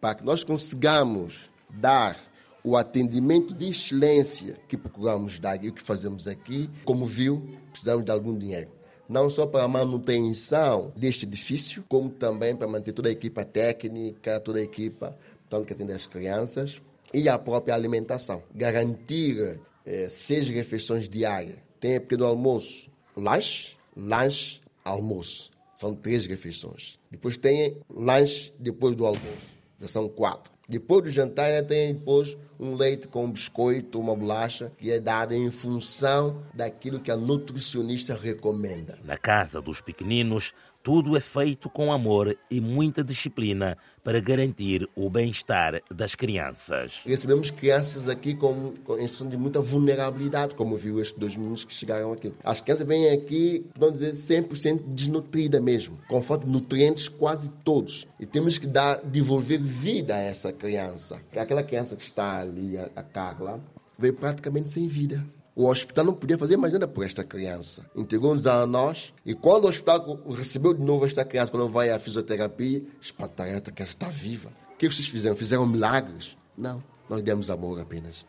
para 0.00 0.14
que 0.14 0.24
nós 0.24 0.44
consigamos 0.44 1.50
dar 1.68 2.18
o 2.62 2.76
atendimento 2.76 3.54
de 3.54 3.68
excelência 3.68 4.58
que 4.68 4.76
procuramos 4.76 5.38
dar 5.38 5.62
e 5.64 5.68
o 5.68 5.72
que 5.72 5.82
fazemos 5.82 6.28
aqui, 6.28 6.68
como 6.84 7.06
viu, 7.06 7.58
precisamos 7.70 8.04
de 8.04 8.10
algum 8.10 8.36
dinheiro. 8.36 8.70
Não 9.08 9.28
só 9.28 9.46
para 9.46 9.64
a 9.64 9.68
manutenção 9.68 10.92
deste 10.94 11.24
edifício, 11.24 11.84
como 11.88 12.10
também 12.10 12.54
para 12.54 12.68
manter 12.68 12.92
toda 12.92 13.08
a 13.08 13.12
equipa 13.12 13.44
técnica, 13.44 14.38
toda 14.38 14.58
a 14.58 14.62
equipa 14.62 15.16
tanto 15.50 15.66
que 15.66 15.72
atende 15.72 15.92
as 15.92 16.06
crianças 16.06 16.80
e 17.12 17.28
a 17.28 17.36
própria 17.36 17.74
alimentação. 17.74 18.42
Garantir 18.54 19.60
eh, 19.84 20.08
seis 20.08 20.48
refeições 20.48 21.08
diárias. 21.08 21.58
Tem 21.80 21.98
pequeno 21.98 22.24
almoço, 22.24 22.88
lanche, 23.16 23.76
lanche, 23.96 24.60
almoço. 24.84 25.50
São 25.80 25.94
três 25.94 26.26
refeições. 26.26 26.98
Depois 27.10 27.38
tem 27.38 27.78
lanche 27.88 28.52
depois 28.58 28.94
do 28.94 29.06
almoço. 29.06 29.56
Já 29.80 29.88
são 29.88 30.10
quatro. 30.10 30.52
Depois 30.68 31.04
do 31.04 31.08
jantar, 31.08 31.64
tem 31.64 31.94
depois 31.94 32.36
um 32.58 32.74
leite 32.74 33.08
com 33.08 33.24
um 33.24 33.32
biscoito, 33.32 33.98
uma 33.98 34.14
bolacha, 34.14 34.70
que 34.76 34.90
é 34.90 35.00
dada 35.00 35.34
em 35.34 35.50
função 35.50 36.44
daquilo 36.52 37.00
que 37.00 37.10
a 37.10 37.16
nutricionista 37.16 38.14
recomenda. 38.14 38.98
Na 39.02 39.16
casa 39.16 39.62
dos 39.62 39.80
pequeninos, 39.80 40.52
tudo 40.82 41.16
é 41.16 41.20
feito 41.20 41.68
com 41.68 41.92
amor 41.92 42.36
e 42.50 42.60
muita 42.60 43.04
disciplina 43.04 43.76
para 44.02 44.18
garantir 44.18 44.88
o 44.96 45.10
bem-estar 45.10 45.82
das 45.90 46.14
crianças. 46.14 47.00
Recebemos 47.04 47.50
crianças 47.50 48.08
aqui 48.08 48.34
com, 48.34 48.72
com, 48.84 48.98
em 48.98 49.06
situação 49.06 49.28
de 49.28 49.36
muita 49.36 49.60
vulnerabilidade, 49.60 50.54
como 50.54 50.76
viu 50.76 51.00
estes 51.00 51.18
dois 51.18 51.36
meninos 51.36 51.64
que 51.64 51.74
chegaram 51.74 52.12
aqui. 52.12 52.32
As 52.42 52.60
crianças 52.60 52.86
vêm 52.86 53.10
aqui, 53.10 53.66
vamos 53.78 54.00
dizer, 54.00 54.42
100% 54.42 54.82
desnutridas 54.86 55.62
mesmo, 55.62 55.98
com 56.08 56.22
falta 56.22 56.46
de 56.46 56.52
nutrientes 56.52 57.08
quase 57.08 57.50
todos. 57.62 58.06
E 58.18 58.24
temos 58.24 58.56
que 58.56 58.66
dar, 58.66 59.02
devolver 59.04 59.60
vida 59.60 60.14
a 60.14 60.18
essa 60.18 60.52
criança. 60.52 61.20
Aquela 61.36 61.62
criança 61.62 61.94
que 61.94 62.02
está 62.02 62.40
ali, 62.40 62.78
a, 62.78 62.88
a 62.96 63.02
Carla, 63.02 63.62
veio 63.98 64.14
praticamente 64.14 64.70
sem 64.70 64.88
vida. 64.88 65.22
O 65.60 65.66
hospital 65.66 66.06
não 66.06 66.14
podia 66.14 66.38
fazer 66.38 66.56
mais 66.56 66.72
nada 66.72 66.88
por 66.88 67.04
esta 67.04 67.22
criança. 67.22 67.84
Entregou-nos 67.94 68.46
a 68.46 68.66
nós. 68.66 69.12
E 69.26 69.34
quando 69.34 69.66
o 69.66 69.68
hospital 69.68 70.18
recebeu 70.30 70.72
de 70.72 70.82
novo 70.82 71.04
esta 71.04 71.22
criança, 71.22 71.50
quando 71.50 71.68
vai 71.68 71.90
à 71.90 71.98
fisioterapia, 71.98 72.82
espantaram, 72.98 73.50
esta 73.52 73.70
criança 73.70 73.92
está 73.92 74.08
viva. 74.08 74.50
O 74.72 74.78
que 74.78 74.88
vocês 74.88 75.06
fizeram? 75.06 75.36
Fizeram 75.36 75.66
milagres? 75.66 76.34
Não, 76.56 76.82
nós 77.10 77.22
demos 77.22 77.50
amor 77.50 77.78
apenas. 77.78 78.24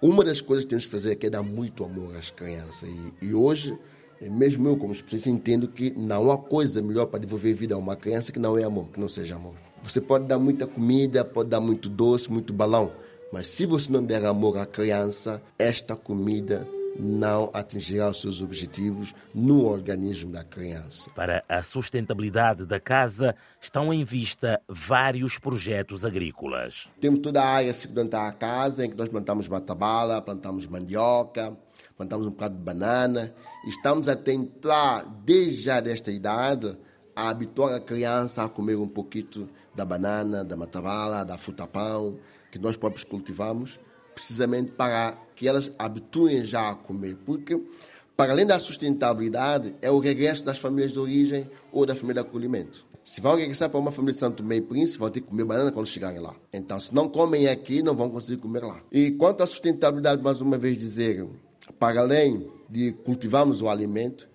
Uma 0.00 0.24
das 0.24 0.40
coisas 0.40 0.64
que 0.64 0.70
temos 0.70 0.86
que 0.86 0.90
fazer 0.90 1.12
aqui 1.12 1.26
é 1.26 1.30
dar 1.30 1.42
muito 1.42 1.84
amor 1.84 2.16
às 2.16 2.30
crianças. 2.30 2.88
E, 2.88 3.26
e 3.26 3.34
hoje, 3.34 3.78
mesmo 4.18 4.66
eu, 4.66 4.74
como 4.78 4.94
especialista, 4.94 5.28
entendo 5.28 5.68
que 5.68 5.90
não 5.90 6.30
há 6.30 6.38
coisa 6.38 6.80
melhor 6.80 7.04
para 7.08 7.20
devolver 7.20 7.54
vida 7.54 7.74
a 7.74 7.78
uma 7.78 7.94
criança 7.94 8.32
que 8.32 8.38
não 8.38 8.56
é 8.56 8.64
amor, 8.64 8.88
que 8.88 8.98
não 8.98 9.06
seja 9.06 9.36
amor. 9.36 9.52
Você 9.82 10.00
pode 10.00 10.24
dar 10.24 10.38
muita 10.38 10.66
comida, 10.66 11.26
pode 11.26 11.50
dar 11.50 11.60
muito 11.60 11.90
doce, 11.90 12.32
muito 12.32 12.54
balão, 12.54 12.90
mas 13.32 13.48
se 13.48 13.66
você 13.66 13.92
não 13.92 14.04
der 14.04 14.24
amor 14.24 14.58
à 14.58 14.66
criança, 14.66 15.42
esta 15.58 15.94
comida 15.94 16.66
não 16.98 17.50
atingirá 17.52 18.08
os 18.10 18.20
seus 18.20 18.42
objetivos 18.42 19.14
no 19.34 19.66
organismo 19.66 20.32
da 20.32 20.42
criança. 20.44 21.10
Para 21.10 21.42
a 21.48 21.62
sustentabilidade 21.62 22.66
da 22.66 22.80
casa, 22.80 23.34
estão 23.60 23.94
em 23.94 24.04
vista 24.04 24.60
vários 24.68 25.38
projetos 25.38 26.04
agrícolas. 26.04 26.88
Temos 27.00 27.20
toda 27.20 27.42
a 27.42 27.46
área 27.46 27.72
circundante 27.72 28.16
à 28.16 28.30
casa, 28.32 28.84
em 28.84 28.90
que 28.90 28.96
nós 28.96 29.08
plantamos 29.08 29.48
matabala, 29.48 30.20
plantamos 30.20 30.66
mandioca, 30.66 31.56
plantamos 31.96 32.26
um 32.26 32.30
bocado 32.30 32.56
de 32.56 32.62
banana. 32.62 33.32
Estamos 33.66 34.08
a 34.08 34.16
tentar, 34.16 35.04
desde 35.24 35.62
já 35.62 35.80
desta 35.80 36.10
idade, 36.10 36.76
a 37.14 37.28
habituar 37.28 37.74
a 37.74 37.80
criança 37.80 38.44
a 38.44 38.48
comer 38.48 38.76
um 38.76 38.88
pouquinho 38.88 39.48
da 39.74 39.84
banana, 39.84 40.44
da 40.44 40.56
matabala, 40.56 41.24
da 41.24 41.38
fruta-pão, 41.38 42.18
que 42.50 42.58
nós 42.58 42.76
próprios 42.76 43.04
cultivamos, 43.04 43.78
precisamente 44.14 44.72
para 44.72 45.16
que 45.34 45.48
elas 45.48 45.72
habituem 45.78 46.44
já 46.44 46.70
a 46.70 46.74
comer, 46.74 47.16
porque 47.24 47.60
para 48.16 48.32
além 48.32 48.46
da 48.46 48.58
sustentabilidade, 48.58 49.74
é 49.80 49.90
o 49.90 49.98
regresso 49.98 50.44
das 50.44 50.58
famílias 50.58 50.92
de 50.92 50.98
origem 50.98 51.50
ou 51.72 51.86
da 51.86 51.96
família 51.96 52.22
de 52.22 52.28
acolhimento. 52.28 52.86
Se 53.02 53.20
vão 53.20 53.34
regressar 53.34 53.70
para 53.70 53.80
uma 53.80 53.90
família 53.90 54.12
de 54.12 54.18
Santo 54.18 54.44
Meio 54.44 54.62
Príncipe, 54.64 54.98
vão 54.98 55.10
ter 55.10 55.22
que 55.22 55.26
comer 55.26 55.44
banana 55.44 55.72
quando 55.72 55.86
chegarem 55.86 56.20
lá. 56.20 56.34
Então, 56.52 56.78
se 56.78 56.94
não 56.94 57.08
comem 57.08 57.48
aqui, 57.48 57.82
não 57.82 57.94
vão 57.94 58.10
conseguir 58.10 58.36
comer 58.42 58.62
lá. 58.62 58.78
E 58.92 59.12
quanto 59.12 59.42
à 59.42 59.46
sustentabilidade, 59.46 60.22
mais 60.22 60.42
uma 60.42 60.58
vez 60.58 60.78
dizer, 60.78 61.26
para 61.78 62.00
além 62.00 62.46
de 62.68 62.92
cultivarmos 62.92 63.62
o 63.62 63.70
alimento, 63.70 64.28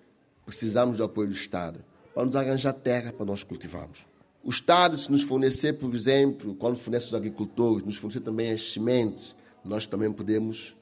precisamos 0.44 0.96
do 0.96 1.04
apoio 1.04 1.28
do 1.28 1.34
Estado 1.34 1.78
para 2.12 2.24
nos 2.24 2.34
arranjar 2.34 2.72
terra 2.72 3.12
para 3.12 3.24
nós 3.24 3.44
cultivarmos. 3.44 4.04
O 4.46 4.50
Estado, 4.50 4.96
se 4.96 5.10
nos 5.10 5.22
fornecer, 5.22 5.72
por 5.72 5.92
exemplo, 5.92 6.54
quando 6.54 6.76
fornece 6.76 7.06
os 7.06 7.14
agricultores, 7.14 7.84
nos 7.84 7.96
fornecer 7.96 8.20
também 8.20 8.52
as 8.52 8.62
sementes, 8.62 9.34
nós 9.64 9.86
também 9.86 10.12
podemos, 10.12 10.76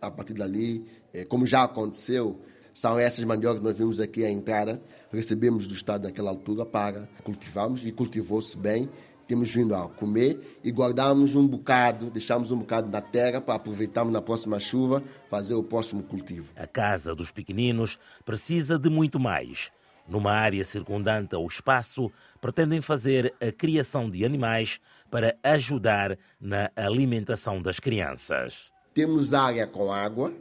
a 0.00 0.10
partir 0.10 0.32
dali, 0.32 0.86
eh, 1.12 1.26
como 1.26 1.46
já 1.46 1.64
aconteceu, 1.64 2.40
são 2.72 2.98
essas 2.98 3.22
mandiocas 3.24 3.58
que 3.58 3.66
nós 3.66 3.76
vimos 3.76 4.00
aqui 4.00 4.24
à 4.24 4.30
entrada, 4.30 4.82
recebemos 5.12 5.66
do 5.66 5.74
Estado 5.74 6.04
naquela 6.04 6.30
altura 6.30 6.64
para 6.64 7.10
cultivarmos 7.22 7.84
e 7.84 7.92
cultivou-se 7.92 8.56
bem. 8.56 8.88
Temos 9.28 9.50
vindo 9.50 9.74
a 9.74 9.86
comer 9.86 10.58
e 10.64 10.72
guardamos 10.72 11.34
um 11.34 11.46
bocado, 11.46 12.10
deixamos 12.10 12.50
um 12.50 12.60
bocado 12.60 12.90
na 12.90 13.02
terra 13.02 13.38
para 13.38 13.54
aproveitarmos 13.54 14.14
na 14.14 14.22
próxima 14.22 14.58
chuva, 14.58 15.04
fazer 15.28 15.52
o 15.52 15.62
próximo 15.62 16.02
cultivo. 16.02 16.54
A 16.56 16.66
Casa 16.66 17.14
dos 17.14 17.30
Pequeninos 17.30 17.98
precisa 18.24 18.78
de 18.78 18.88
muito 18.88 19.20
mais 19.20 19.70
numa 20.10 20.32
área 20.32 20.64
circundante 20.64 21.34
ao 21.34 21.46
espaço, 21.46 22.10
pretendem 22.40 22.80
fazer 22.80 23.32
a 23.40 23.52
criação 23.52 24.10
de 24.10 24.24
animais 24.24 24.80
para 25.10 25.36
ajudar 25.42 26.18
na 26.40 26.70
alimentação 26.76 27.62
das 27.62 27.78
crianças. 27.78 28.70
Temos 28.92 29.32
área 29.32 29.66
com 29.66 29.92
água, 29.92 30.32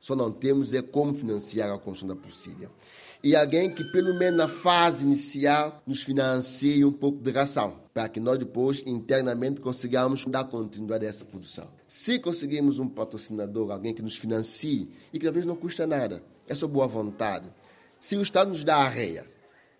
só 0.00 0.16
não 0.16 0.32
temos 0.32 0.72
é 0.72 0.80
como 0.80 1.14
financiar 1.14 1.70
a 1.70 1.78
construção 1.78 2.08
da 2.08 2.16
porcilha. 2.16 2.70
E 3.22 3.34
alguém 3.34 3.68
que, 3.68 3.82
pelo 3.82 4.14
menos 4.14 4.38
na 4.38 4.48
fase 4.48 5.02
inicial, 5.04 5.82
nos 5.84 6.02
financie 6.02 6.84
um 6.84 6.92
pouco 6.92 7.20
de 7.20 7.32
ração, 7.32 7.80
para 7.92 8.08
que 8.08 8.20
nós 8.20 8.38
depois, 8.38 8.84
internamente, 8.86 9.60
consigamos 9.60 10.24
dar 10.24 10.44
continuidade 10.44 11.04
a 11.04 11.08
essa 11.08 11.24
produção. 11.24 11.66
Se 11.88 12.20
conseguirmos 12.20 12.78
um 12.78 12.88
patrocinador, 12.88 13.72
alguém 13.72 13.92
que 13.92 14.02
nos 14.02 14.16
financie, 14.16 14.88
e 15.12 15.18
que 15.18 15.24
talvez 15.24 15.44
não 15.44 15.56
custa 15.56 15.84
nada, 15.84 16.22
é 16.46 16.54
só 16.54 16.68
boa 16.68 16.86
vontade, 16.86 17.50
se 18.00 18.16
o 18.16 18.22
Estado 18.22 18.48
nos 18.48 18.64
dá 18.64 18.76
a 18.76 18.88
reia, 18.88 19.26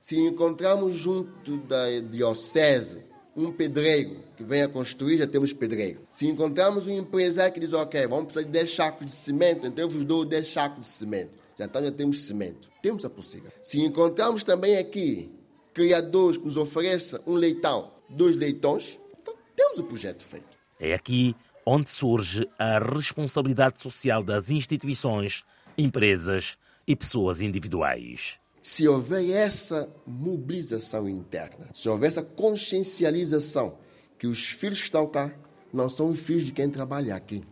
se 0.01 0.19
encontramos 0.19 0.97
junto 0.97 1.57
da 1.59 2.01
diocese 2.01 3.03
um 3.37 3.53
pedreiro 3.53 4.17
que 4.37 4.43
venha 4.43 4.69
construir, 4.69 5.19
já 5.19 5.27
temos 5.27 5.53
pedreiro. 5.53 6.01
Se 6.11 6.27
encontramos 6.27 6.87
um 6.87 6.91
empresário 6.91 7.53
que 7.53 7.61
diz, 7.61 7.73
ok, 7.73 8.07
vamos 8.07 8.27
precisar 8.27 8.47
de 8.47 8.53
10 8.53 8.75
sacos 8.75 9.07
de 9.07 9.13
cimento, 9.13 9.67
então 9.67 9.85
eu 9.85 9.89
vos 9.89 10.05
dou 10.05 10.25
10 10.25 10.49
sacos 10.49 10.81
de 10.81 10.87
cimento. 10.87 11.39
Já 11.59 11.65
então 11.65 11.83
já 11.85 11.91
temos 11.91 12.21
cimento. 12.23 12.69
Temos 12.83 13.05
a 13.05 13.11
possível. 13.11 13.51
Se 13.63 13.81
encontramos 13.81 14.45
também 14.45 14.77
aqui 14.77 15.31
criadores 15.75 16.39
que 16.39 16.45
nos 16.45 16.57
ofereçam 16.57 17.21
um 17.27 17.35
leitão, 17.35 17.93
dois 18.09 18.37
leitões, 18.37 18.99
então 19.21 19.35
temos 19.55 19.79
o 19.79 19.85
projeto 19.85 20.25
feito. 20.25 20.59
É 20.81 20.95
aqui 20.95 21.35
onde 21.67 21.91
surge 21.91 22.49
a 22.59 22.79
responsabilidade 22.79 23.81
social 23.81 24.23
das 24.23 24.51
instituições, 24.51 25.45
empresas 25.77 26.57
e 26.89 26.97
pessoas 26.97 27.43
individuais. 27.43 28.39
Se 28.63 28.89
houver 28.89 29.29
essa 29.29 29.95
mobilização 30.07 31.07
interna, 31.07 31.69
se 31.75 31.87
houver 31.87 32.07
essa 32.07 32.23
consciencialização 32.23 33.77
que 34.19 34.27
os 34.27 34.47
filhos 34.47 34.79
que 34.79 34.87
estão 34.87 35.07
cá 35.07 35.31
não 35.71 35.91
são 35.91 36.09
os 36.11 36.19
filhos 36.19 36.47
de 36.47 36.53
quem 36.53 36.71
trabalha 36.71 37.15
aqui, 37.15 37.45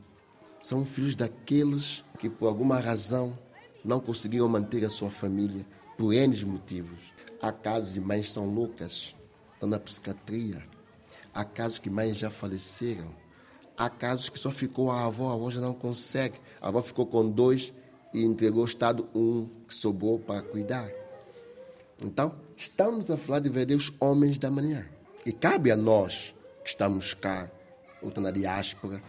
são 0.58 0.86
filhos 0.86 1.14
daqueles 1.14 2.02
que 2.18 2.30
por 2.30 2.46
alguma 2.46 2.80
razão 2.80 3.38
não 3.84 4.00
conseguiram 4.00 4.48
manter 4.48 4.86
a 4.86 4.90
sua 4.90 5.10
família 5.10 5.66
por 5.98 6.14
N 6.14 6.44
motivos. 6.46 7.12
Há 7.42 7.52
casos 7.52 7.92
de 7.92 8.00
mães 8.00 8.32
são 8.32 8.46
loucas, 8.46 9.14
estão 9.52 9.68
na 9.68 9.78
psiquiatria. 9.78 10.64
Há 11.34 11.44
casos 11.44 11.78
que 11.78 11.90
mães 11.90 12.16
já 12.16 12.30
faleceram. 12.30 13.14
Há 13.76 13.90
casos 13.90 14.30
que 14.30 14.38
só 14.38 14.50
ficou 14.50 14.90
a 14.90 15.04
avó, 15.04 15.30
a 15.30 15.34
avó 15.34 15.50
já 15.50 15.60
não 15.60 15.74
consegue. 15.74 16.40
A 16.58 16.68
avó 16.68 16.80
ficou 16.80 17.04
com 17.04 17.30
dois 17.30 17.74
e 18.16 18.24
entregou 18.24 18.60
ao 18.60 18.64
Estado 18.64 19.06
um 19.14 19.46
que 19.68 19.74
sobrou 19.74 20.18
para 20.18 20.40
cuidar. 20.40 20.90
Então, 22.02 22.34
estamos 22.56 23.10
a 23.10 23.16
falar 23.16 23.40
de 23.40 23.50
verdadeiros 23.50 23.92
homens 24.00 24.38
da 24.38 24.50
manhã. 24.50 24.86
E 25.26 25.32
cabe 25.32 25.70
a 25.70 25.76
nós 25.76 26.34
que 26.64 26.70
estamos 26.70 27.12
cá, 27.12 27.50
ou 28.00 28.10
na 28.20 28.30
diáspora, 28.30 29.02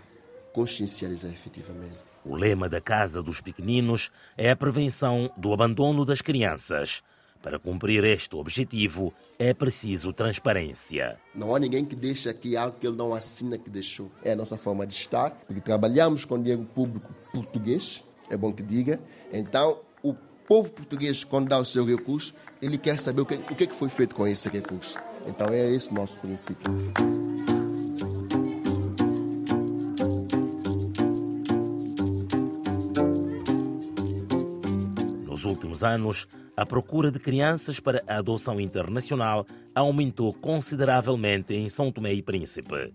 consciencializar 0.51 1.31
efetivamente. 1.31 1.95
O 2.25 2.35
lema 2.35 2.67
da 2.67 2.81
Casa 2.81 3.23
dos 3.23 3.39
Pequeninos 3.39 4.11
é 4.35 4.51
a 4.51 4.55
prevenção 4.57 5.31
do 5.37 5.53
abandono 5.53 6.03
das 6.03 6.21
crianças. 6.21 7.01
Para 7.41 7.59
cumprir 7.59 8.03
este 8.03 8.35
objetivo, 8.35 9.13
é 9.39 9.53
preciso 9.53 10.11
transparência. 10.11 11.17
Não 11.33 11.55
há 11.55 11.59
ninguém 11.59 11.85
que 11.85 11.95
deixe 11.95 12.27
aqui 12.27 12.57
algo 12.57 12.77
que 12.77 12.85
ele 12.85 12.97
não 12.97 13.13
assina 13.13 13.57
que 13.57 13.69
deixou. 13.69 14.11
É 14.21 14.33
a 14.33 14.35
nossa 14.35 14.57
forma 14.57 14.85
de 14.85 14.95
estar, 14.95 15.29
porque 15.45 15.61
trabalhamos 15.61 16.25
com 16.25 16.41
dinheiro 16.41 16.65
público 16.65 17.13
português, 17.31 18.03
é 18.29 18.37
bom 18.37 18.51
que 18.51 18.63
diga. 18.63 18.99
Então, 19.31 19.79
o 20.03 20.13
povo 20.47 20.71
português, 20.71 21.23
quando 21.23 21.49
dá 21.49 21.59
o 21.59 21.65
seu 21.65 21.85
recurso, 21.85 22.33
ele 22.61 22.77
quer 22.77 22.97
saber 22.97 23.21
o 23.21 23.25
que, 23.25 23.35
o 23.35 23.55
que 23.55 23.67
foi 23.73 23.89
feito 23.89 24.15
com 24.15 24.27
esse 24.27 24.49
recurso. 24.49 24.99
Então, 25.27 25.47
é 25.47 25.69
esse 25.71 25.93
nosso 25.93 26.19
princípio. 26.19 26.71
Nos 35.25 35.43
últimos 35.45 35.83
anos, 35.83 36.27
a 36.55 36.65
procura 36.65 37.11
de 37.11 37.19
crianças 37.19 37.79
para 37.79 38.01
a 38.07 38.17
adoção 38.17 38.59
internacional 38.59 39.45
aumentou 39.75 40.33
consideravelmente 40.33 41.53
em 41.53 41.69
São 41.69 41.91
Tomé 41.91 42.13
e 42.13 42.23
Príncipe. 42.23 42.91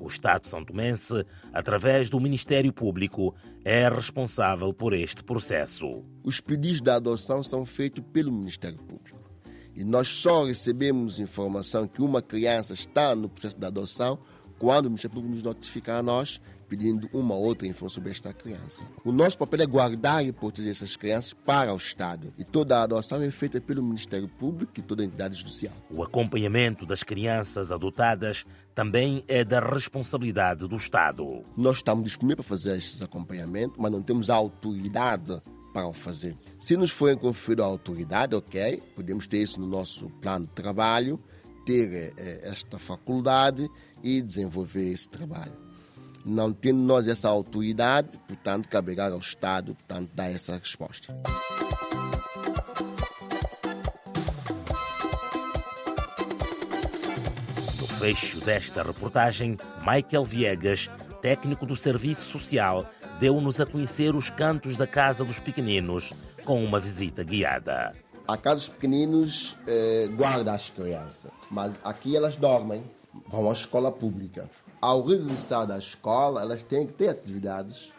O 0.00 0.06
Estado 0.06 0.48
santomense, 0.48 1.24
através 1.52 2.10
do 2.10 2.18
Ministério 2.18 2.72
Público, 2.72 3.34
é 3.64 3.88
responsável 3.88 4.72
por 4.72 4.92
este 4.92 5.22
processo. 5.22 6.04
Os 6.22 6.40
pedidos 6.40 6.80
de 6.80 6.90
adoção 6.90 7.42
são 7.42 7.64
feitos 7.64 8.02
pelo 8.12 8.32
Ministério 8.32 8.78
Público. 8.78 9.18
E 9.74 9.84
nós 9.84 10.08
só 10.08 10.44
recebemos 10.44 11.18
informação 11.18 11.86
que 11.86 12.00
uma 12.00 12.22
criança 12.22 12.72
está 12.72 13.14
no 13.14 13.28
processo 13.28 13.58
de 13.58 13.66
adoção 13.66 14.18
quando 14.64 14.86
o 14.86 14.88
Ministério 14.88 15.14
Público 15.14 15.34
nos 15.34 15.42
notifica 15.42 15.98
a 15.98 16.02
nós 16.02 16.40
pedindo 16.66 17.06
uma 17.12 17.34
outra 17.34 17.68
informação 17.68 17.96
sobre 17.96 18.10
esta 18.10 18.32
criança. 18.32 18.82
O 19.04 19.12
nosso 19.12 19.36
papel 19.36 19.60
é 19.60 19.66
guardar 19.66 20.24
e 20.24 20.32
proteger 20.32 20.70
essas 20.70 20.96
crianças 20.96 21.34
para 21.34 21.74
o 21.74 21.76
Estado. 21.76 22.32
E 22.38 22.44
toda 22.44 22.78
a 22.78 22.84
adoção 22.84 23.22
é 23.22 23.30
feita 23.30 23.60
pelo 23.60 23.82
Ministério 23.82 24.26
Público 24.26 24.72
e 24.78 24.82
toda 24.82 25.02
a 25.02 25.04
entidade 25.04 25.36
judicial. 25.36 25.74
O 25.90 26.02
acompanhamento 26.02 26.86
das 26.86 27.02
crianças 27.02 27.70
adotadas 27.70 28.46
também 28.74 29.22
é 29.28 29.44
da 29.44 29.60
responsabilidade 29.60 30.66
do 30.66 30.76
Estado. 30.76 31.44
Nós 31.54 31.76
estamos 31.76 32.02
disponíveis 32.04 32.46
para 32.46 32.56
fazer 32.56 32.78
esses 32.78 33.02
acompanhamentos, 33.02 33.76
mas 33.78 33.92
não 33.92 34.00
temos 34.00 34.30
a 34.30 34.34
autoridade 34.34 35.42
para 35.74 35.86
o 35.86 35.92
fazer. 35.92 36.34
Se 36.58 36.74
nos 36.74 36.90
for 36.90 37.14
conferido 37.18 37.62
a 37.62 37.66
autoridade, 37.66 38.34
ok, 38.34 38.82
podemos 38.96 39.26
ter 39.26 39.42
isso 39.42 39.60
no 39.60 39.66
nosso 39.66 40.08
plano 40.22 40.46
de 40.46 40.52
trabalho, 40.52 41.20
ter 41.66 42.14
eh, 42.16 42.40
esta 42.44 42.78
faculdade 42.78 43.68
e 44.04 44.20
desenvolver 44.20 44.92
esse 44.92 45.08
trabalho. 45.08 45.52
Não 46.24 46.52
tendo 46.52 46.80
nós 46.80 47.08
essa 47.08 47.28
autoridade, 47.28 48.18
portanto, 48.28 48.68
caberá 48.68 49.08
ao 49.08 49.18
Estado, 49.18 49.74
portanto, 49.74 50.10
dar 50.14 50.30
essa 50.30 50.56
resposta. 50.56 51.14
No 57.80 57.86
fecho 57.98 58.40
desta 58.40 58.82
reportagem, 58.82 59.56
Michael 59.80 60.24
Viegas, 60.24 60.90
técnico 61.22 61.64
do 61.64 61.76
Serviço 61.76 62.30
Social, 62.30 62.84
deu-nos 63.18 63.60
a 63.60 63.66
conhecer 63.66 64.14
os 64.14 64.28
cantos 64.28 64.76
da 64.76 64.86
Casa 64.86 65.24
dos 65.24 65.38
Pequeninos 65.38 66.12
com 66.44 66.62
uma 66.62 66.78
visita 66.78 67.22
guiada. 67.22 67.94
A 68.26 68.36
Casa 68.36 68.56
dos 68.56 68.68
Pequeninos 68.70 69.56
eh, 69.66 70.08
guarda 70.16 70.52
as 70.52 70.70
crianças, 70.70 71.30
mas 71.50 71.80
aqui 71.84 72.16
elas 72.16 72.36
dormem, 72.36 72.82
vão 73.28 73.50
à 73.50 73.52
escola 73.52 73.90
pública. 73.90 74.50
Ao 74.80 75.02
regressar 75.02 75.66
da 75.66 75.78
escola, 75.78 76.42
elas 76.42 76.62
têm 76.62 76.86
que 76.86 76.92
ter 76.92 77.08
atividades 77.08 77.92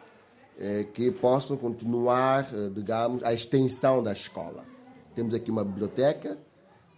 eh, 0.58 0.86
que 0.94 1.12
possam 1.12 1.58
continuar, 1.58 2.48
eh, 2.54 2.70
digamos, 2.70 3.24
a 3.24 3.34
extensão 3.34 4.04
da 4.04 4.12
escola. 4.12 4.64
Temos 5.14 5.34
aqui 5.34 5.50
uma 5.50 5.64
biblioteca 5.64 6.38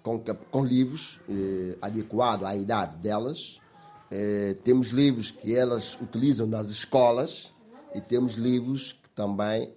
com, 0.03 0.21
com 0.51 0.65
livros 0.65 1.21
eh, 1.29 1.77
adequados 1.81 2.45
à 2.45 2.55
idade 2.55 2.97
delas. 2.97 3.61
Eh, 4.11 4.55
temos 4.63 4.89
livros 4.89 5.31
que 5.31 5.55
elas 5.55 5.97
utilizam 6.01 6.47
nas 6.47 6.69
escolas 6.69 7.53
e 7.95 8.01
temos 8.01 8.35
livros 8.35 8.93
que 8.93 9.09
também, 9.11 9.73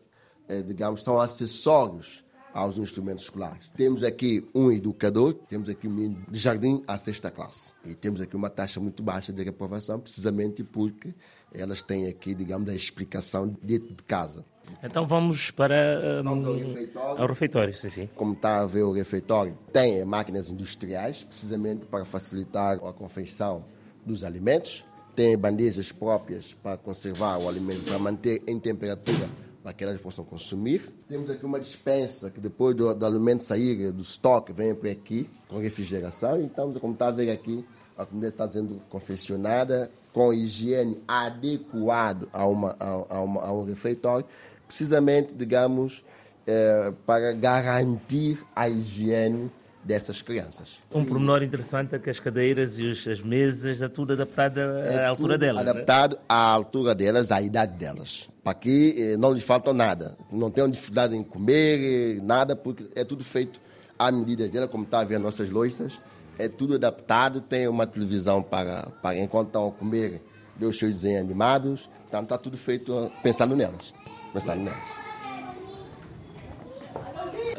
digamos, 0.66 1.04
são 1.04 1.18
acessórios 1.18 2.24
aos 2.52 2.78
instrumentos 2.78 3.24
escolares. 3.24 3.70
Temos 3.76 4.02
aqui 4.02 4.46
um 4.54 4.70
educador, 4.72 5.34
temos 5.48 5.68
aqui 5.68 5.86
um 5.88 5.90
menino 5.92 6.24
de 6.28 6.38
jardim 6.38 6.82
à 6.86 6.98
sexta 6.98 7.30
classe. 7.30 7.72
E 7.84 7.94
temos 7.94 8.20
aqui 8.20 8.36
uma 8.36 8.50
taxa 8.50 8.80
muito 8.80 9.02
baixa 9.02 9.32
de 9.32 9.42
reprovação, 9.42 10.00
precisamente 10.00 10.62
porque 10.64 11.14
elas 11.52 11.82
têm 11.82 12.06
aqui, 12.06 12.34
digamos, 12.34 12.68
a 12.68 12.74
explicação 12.74 13.56
dentro 13.62 13.94
de 13.94 14.02
casa. 14.02 14.44
Então 14.82 15.06
vamos 15.06 15.50
para 15.50 16.20
um, 16.20 16.24
Vamos 16.24 16.46
ao 16.46 16.54
refeitório. 16.54 17.22
ao 17.22 17.28
refeitório, 17.28 17.74
sim, 17.74 17.88
sim. 17.88 18.08
Como 18.14 18.34
está 18.34 18.60
a 18.60 18.66
ver 18.66 18.82
o 18.82 18.92
refeitório, 18.92 19.58
tem 19.72 20.04
máquinas 20.04 20.50
industriais, 20.50 21.24
precisamente 21.24 21.86
para 21.86 22.04
facilitar 22.04 22.76
a 22.76 22.92
confecção 22.92 23.64
dos 24.06 24.22
alimentos. 24.24 24.84
Tem 25.16 25.36
bandejas 25.36 25.90
próprias 25.90 26.54
para 26.54 26.76
conservar 26.76 27.38
o 27.38 27.48
alimento, 27.48 27.82
para 27.82 27.98
manter 27.98 28.42
em 28.46 28.58
temperatura 28.60 29.28
para 29.62 29.72
que 29.72 29.84
elas 29.84 30.00
possam 30.00 30.24
consumir. 30.24 30.90
Temos 31.06 31.28
aqui 31.30 31.44
uma 31.44 31.60
dispensa 31.60 32.30
que 32.30 32.40
depois 32.40 32.74
do, 32.74 32.94
do 32.94 33.04
alimento 33.06 33.44
sair 33.44 33.92
do 33.92 34.02
estoque 34.02 34.52
vem 34.52 34.74
para 34.74 34.90
aqui 34.90 35.28
com 35.48 35.58
refrigeração. 35.58 36.40
Então, 36.40 36.72
como 36.74 36.94
está 36.94 37.08
a 37.08 37.10
ver 37.10 37.30
aqui, 37.30 37.64
a 37.98 38.06
comida 38.06 38.28
está 38.28 38.50
sendo 38.50 38.80
confeccionada 38.88 39.90
com 40.14 40.32
higiene 40.32 41.02
adequado 41.06 42.26
a, 42.32 42.46
uma, 42.46 42.74
a, 42.80 43.16
a, 43.16 43.20
uma, 43.20 43.42
a 43.42 43.52
um 43.52 43.64
refeitório, 43.64 44.24
precisamente, 44.66 45.34
digamos, 45.34 46.02
eh, 46.46 46.92
para 47.04 47.32
garantir 47.32 48.40
a 48.56 48.68
higiene 48.68 49.50
dessas 49.84 50.22
crianças. 50.22 50.78
Um 50.90 51.04
pormenor 51.04 51.42
interessante 51.42 51.94
é 51.94 51.98
que 51.98 52.08
as 52.08 52.18
cadeiras 52.18 52.78
e 52.78 52.84
os- 52.84 53.06
as 53.06 53.20
mesas, 53.20 53.82
é 53.82 53.88
tudo 53.88 54.14
adaptado 54.14 54.58
à 54.58 54.62
É 54.86 55.06
altura 55.06 55.34
tudo 55.34 55.40
delas. 55.40 55.64
né? 55.64 55.70
Adaptado 55.70 56.18
à 56.26 56.36
altura 56.50 56.94
delas, 56.94 57.30
à 57.30 57.42
idade 57.42 57.76
delas. 57.76 58.29
Para 58.42 58.54
que 58.54 58.94
eh, 58.96 59.16
não 59.16 59.32
lhes 59.32 59.42
falta 59.42 59.72
nada. 59.72 60.16
Não 60.32 60.50
tenham 60.50 60.68
dificuldade 60.68 61.14
em 61.14 61.22
comer, 61.22 62.18
eh, 62.18 62.20
nada, 62.22 62.56
porque 62.56 62.88
é 62.94 63.04
tudo 63.04 63.22
feito 63.22 63.60
à 63.98 64.10
medida 64.10 64.48
dela, 64.48 64.66
como 64.66 64.84
está 64.84 65.00
a 65.00 65.04
ver 65.04 65.16
as 65.16 65.22
nossas 65.22 65.50
louças. 65.50 66.00
É 66.38 66.48
tudo 66.48 66.76
adaptado, 66.76 67.40
tem 67.40 67.68
uma 67.68 67.86
televisão 67.86 68.42
para, 68.42 68.88
para 69.02 69.18
enquanto 69.18 69.48
estão 69.48 69.68
a 69.68 69.72
comer, 69.72 70.22
ver 70.56 70.66
os 70.66 70.78
seus 70.78 70.94
desenhos 70.94 71.20
animados. 71.20 71.90
Então 72.08 72.22
está 72.22 72.38
tudo 72.38 72.56
feito 72.56 72.92
eh, 72.92 73.10
pensando 73.22 73.54
nelas. 73.54 73.94
Pensando 74.32 74.62
nelas. 74.62 75.00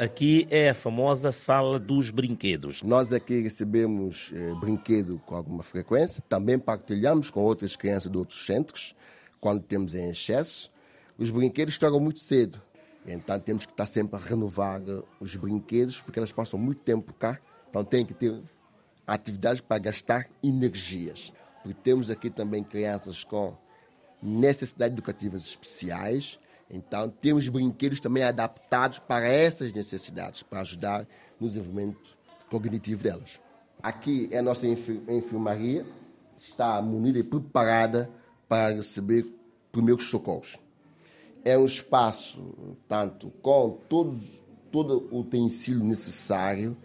Aqui 0.02 0.48
é 0.50 0.72
a 0.72 0.74
famosa 0.74 1.32
sala 1.32 1.78
dos 1.78 2.10
brinquedos. 2.10 2.82
Nós 2.82 3.14
aqui 3.14 3.40
recebemos 3.40 4.32
eh, 4.34 4.52
brinquedo 4.60 5.22
com 5.28 5.36
alguma 5.36 5.62
frequência, 5.62 6.24
também 6.28 6.58
partilhamos 6.58 7.30
com 7.30 7.42
outras 7.42 7.76
crianças 7.76 8.12
de 8.12 8.18
outros 8.18 8.48
centros, 8.48 8.96
quando 9.42 9.64
temos 9.64 9.96
em 9.96 10.10
excesso. 10.10 10.72
Os 11.18 11.32
brinquedos 11.32 11.74
estragam 11.74 12.00
muito 12.00 12.20
cedo, 12.20 12.62
então 13.06 13.38
temos 13.40 13.66
que 13.66 13.74
estar 13.74 13.88
sempre 13.88 14.16
a 14.16 14.20
renovar 14.20 14.80
eh, 14.82 15.02
os 15.20 15.36
brinquedos, 15.36 16.02
porque 16.02 16.20
elas 16.20 16.32
passam 16.32 16.60
muito 16.60 16.82
tempo 16.82 17.14
cá, 17.14 17.40
então 17.70 17.84
tem 17.84 18.06
que 18.06 18.14
ter 18.14 18.40
atividades 19.06 19.60
para 19.60 19.80
gastar 19.80 20.30
energias. 20.42 21.34
Porque 21.62 21.78
temos 21.84 22.10
aqui 22.10 22.30
também 22.30 22.64
crianças 22.64 23.24
com 23.24 23.56
necessidades 24.22 24.94
educativas 24.94 25.46
especiais, 25.46 26.40
então 26.70 27.10
temos 27.10 27.50
brinquedos 27.50 28.00
também 28.00 28.24
adaptados 28.24 29.00
para 29.00 29.28
essas 29.28 29.74
necessidades, 29.74 30.44
para 30.44 30.62
ajudar 30.62 31.08
no 31.40 31.48
desenvolvimento 31.48 32.18
cognitivo 32.50 33.04
delas. 33.04 33.42
Aqui 33.82 34.30
é 34.32 34.38
a 34.38 34.44
nossa 34.44 34.68
enfermaria, 34.68 35.86
está 36.38 36.82
munida 36.82 37.20
e 37.20 37.24
preparada 37.24 38.10
para 38.52 38.76
receber 38.76 39.26
primeiros 39.72 40.10
socorros. 40.10 40.60
É 41.42 41.58
um 41.58 41.66
espaço, 41.66 42.54
tanto 42.86 43.30
com 43.42 43.80
todos, 43.88 44.44
todo 44.70 45.08
o 45.10 45.22
utensílio 45.22 45.86
necessário 45.86 46.76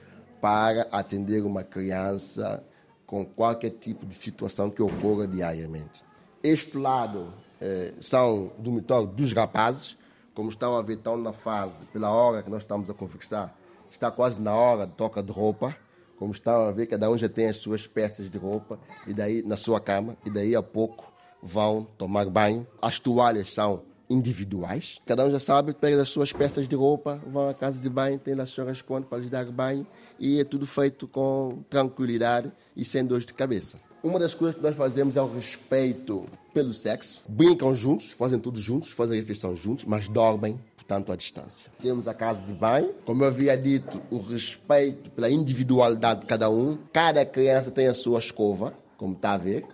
para 0.40 0.82
atender 0.92 1.42
uma 1.42 1.64
criança 1.64 2.64
com 3.04 3.26
qualquer 3.26 3.70
tipo 3.70 4.06
de 4.06 4.14
situação 4.14 4.70
que 4.70 4.80
ocorra 4.80 5.26
diariamente. 5.26 6.04
Este 6.40 6.78
lado 6.78 7.34
eh, 7.60 7.94
são 8.00 8.52
dormitórios 8.60 9.12
dos 9.16 9.32
rapazes, 9.32 9.98
como 10.34 10.50
estão 10.50 10.76
a 10.76 10.82
ver, 10.82 10.98
estão 10.98 11.16
na 11.16 11.32
fase, 11.32 11.86
pela 11.86 12.10
hora 12.10 12.44
que 12.44 12.50
nós 12.50 12.62
estamos 12.62 12.88
a 12.90 12.94
conversar, 12.94 13.58
está 13.90 14.08
quase 14.08 14.40
na 14.40 14.54
hora 14.54 14.86
de 14.86 14.92
troca 14.92 15.20
de 15.20 15.32
roupa, 15.32 15.76
como 16.16 16.30
estão 16.30 16.68
a 16.68 16.70
ver, 16.70 16.86
cada 16.86 17.10
um 17.10 17.18
já 17.18 17.28
tem 17.28 17.48
as 17.48 17.56
suas 17.56 17.88
peças 17.88 18.30
de 18.30 18.38
roupa 18.38 18.78
e 19.04 19.12
daí 19.12 19.42
na 19.42 19.56
sua 19.56 19.80
cama, 19.80 20.16
e 20.24 20.30
daí 20.30 20.54
a 20.54 20.62
pouco 20.62 21.15
vão 21.42 21.86
tomar 21.96 22.26
banho. 22.26 22.66
As 22.80 22.98
toalhas 22.98 23.52
são 23.52 23.82
individuais. 24.08 24.98
Cada 25.04 25.24
um 25.26 25.30
já 25.30 25.40
sabe, 25.40 25.74
pega 25.74 26.00
as 26.00 26.08
suas 26.08 26.32
peças 26.32 26.68
de 26.68 26.76
roupa, 26.76 27.20
vão 27.26 27.48
à 27.48 27.54
casa 27.54 27.80
de 27.80 27.90
banho, 27.90 28.18
tem 28.18 28.38
as 28.40 28.50
suas 28.50 28.82
contas 28.82 29.08
para 29.08 29.18
lhes 29.18 29.30
dar 29.30 29.44
banho 29.46 29.86
e 30.18 30.40
é 30.40 30.44
tudo 30.44 30.66
feito 30.66 31.06
com 31.06 31.64
tranquilidade 31.68 32.52
e 32.76 32.84
sem 32.84 33.04
dor 33.04 33.20
de 33.20 33.34
cabeça. 33.34 33.80
Uma 34.02 34.18
das 34.18 34.34
coisas 34.34 34.56
que 34.56 34.62
nós 34.62 34.76
fazemos 34.76 35.16
é 35.16 35.22
o 35.22 35.26
respeito 35.26 36.26
pelo 36.54 36.72
sexo. 36.72 37.24
Brincam 37.28 37.74
juntos, 37.74 38.12
fazem 38.12 38.38
tudo 38.38 38.58
juntos, 38.60 38.92
fazem 38.92 39.18
a 39.18 39.20
refeição 39.20 39.56
juntos, 39.56 39.84
mas 39.84 40.06
dormem, 40.06 40.60
portanto, 40.76 41.10
à 41.10 41.16
distância. 41.16 41.66
Temos 41.82 42.06
a 42.06 42.14
casa 42.14 42.46
de 42.46 42.52
banho. 42.52 42.94
Como 43.04 43.24
eu 43.24 43.28
havia 43.28 43.56
dito, 43.56 44.00
o 44.10 44.18
respeito 44.18 45.10
pela 45.10 45.28
individualidade 45.28 46.20
de 46.20 46.26
cada 46.26 46.48
um. 46.48 46.78
Cada 46.92 47.26
criança 47.26 47.72
tem 47.72 47.88
a 47.88 47.94
sua 47.94 48.20
escova, 48.20 48.72
como 48.96 49.14
está 49.14 49.32
a 49.32 49.38
ver, 49.38 49.66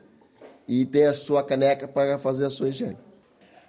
e 0.66 0.84
tem 0.84 1.06
a 1.06 1.14
sua 1.14 1.42
caneca 1.42 1.86
para 1.88 2.18
fazer 2.18 2.46
a 2.46 2.50
sua 2.50 2.68
higiene. 2.68 2.98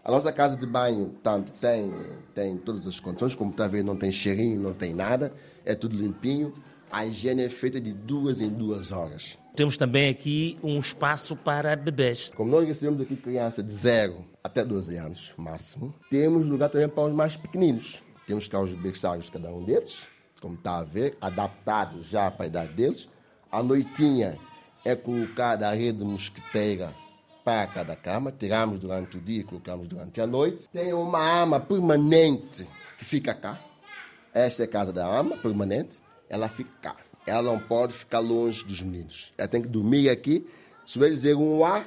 A 0.03 0.11
nossa 0.11 0.33
casa 0.33 0.57
de 0.57 0.65
banho, 0.65 1.15
tanto 1.23 1.53
tem, 1.53 1.89
tem 2.33 2.57
todas 2.57 2.85
as 2.85 2.99
condições, 2.99 3.35
como 3.35 3.51
está 3.51 3.65
a 3.65 3.67
ver, 3.69 3.83
não 3.83 3.95
tem 3.95 4.11
cheirinho, 4.11 4.59
não 4.59 4.73
tem 4.73 4.93
nada, 4.93 5.33
é 5.63 5.75
tudo 5.75 5.95
limpinho. 5.95 6.53
A 6.91 7.05
higiene 7.05 7.43
é 7.43 7.49
feita 7.49 7.79
de 7.79 7.93
duas 7.93 8.41
em 8.41 8.49
duas 8.49 8.91
horas. 8.91 9.37
Temos 9.55 9.77
também 9.77 10.09
aqui 10.09 10.59
um 10.61 10.79
espaço 10.79 11.35
para 11.35 11.75
bebês. 11.75 12.31
Como 12.35 12.51
nós 12.51 12.65
recebemos 12.65 12.99
aqui 12.99 13.15
criança 13.15 13.63
de 13.63 13.71
0 13.71 14.25
até 14.43 14.65
12 14.65 14.97
anos, 14.97 15.33
máximo, 15.37 15.93
temos 16.09 16.45
lugar 16.47 16.69
também 16.69 16.89
para 16.89 17.05
os 17.07 17.13
mais 17.13 17.37
pequeninos. 17.37 18.03
Temos 18.27 18.47
cá 18.47 18.59
os 18.59 18.73
berçários, 18.73 19.29
cada 19.29 19.49
um 19.53 19.63
deles, 19.63 20.01
como 20.41 20.55
está 20.55 20.79
a 20.79 20.83
ver, 20.83 21.17
adaptados 21.21 22.07
já 22.07 22.29
para 22.29 22.45
a 22.45 22.47
idade 22.47 22.73
deles. 22.73 23.07
A 23.49 23.63
noitinha 23.63 24.37
é 24.85 24.95
colocada 24.95 25.67
a 25.69 25.73
rede 25.73 26.03
mosquiteira 26.03 26.93
para 27.43 27.67
cada 27.67 27.95
cama, 27.95 28.31
tiramos 28.31 28.79
durante 28.79 29.17
o 29.17 29.21
dia 29.21 29.41
e 29.41 29.43
colocamos 29.43 29.87
durante 29.87 30.21
a 30.21 30.27
noite. 30.27 30.69
Tem 30.69 30.93
uma 30.93 31.41
ama 31.41 31.59
permanente 31.59 32.67
que 32.97 33.03
fica 33.03 33.33
cá. 33.33 33.59
Esta 34.33 34.63
é 34.63 34.65
a 34.65 34.69
casa 34.69 34.93
da 34.93 35.05
ama 35.05 35.37
permanente, 35.37 35.99
ela 36.29 36.47
fica 36.49 36.71
cá. 36.81 36.95
Ela 37.25 37.41
não 37.41 37.59
pode 37.59 37.93
ficar 37.93 38.19
longe 38.19 38.65
dos 38.65 38.81
meninos. 38.81 39.33
Ela 39.37 39.47
tem 39.47 39.61
que 39.61 39.67
dormir 39.67 40.09
aqui. 40.09 40.47
Se 40.85 40.99
vai 40.99 41.09
dizer 41.09 41.35
um 41.35 41.63
ar, 41.63 41.85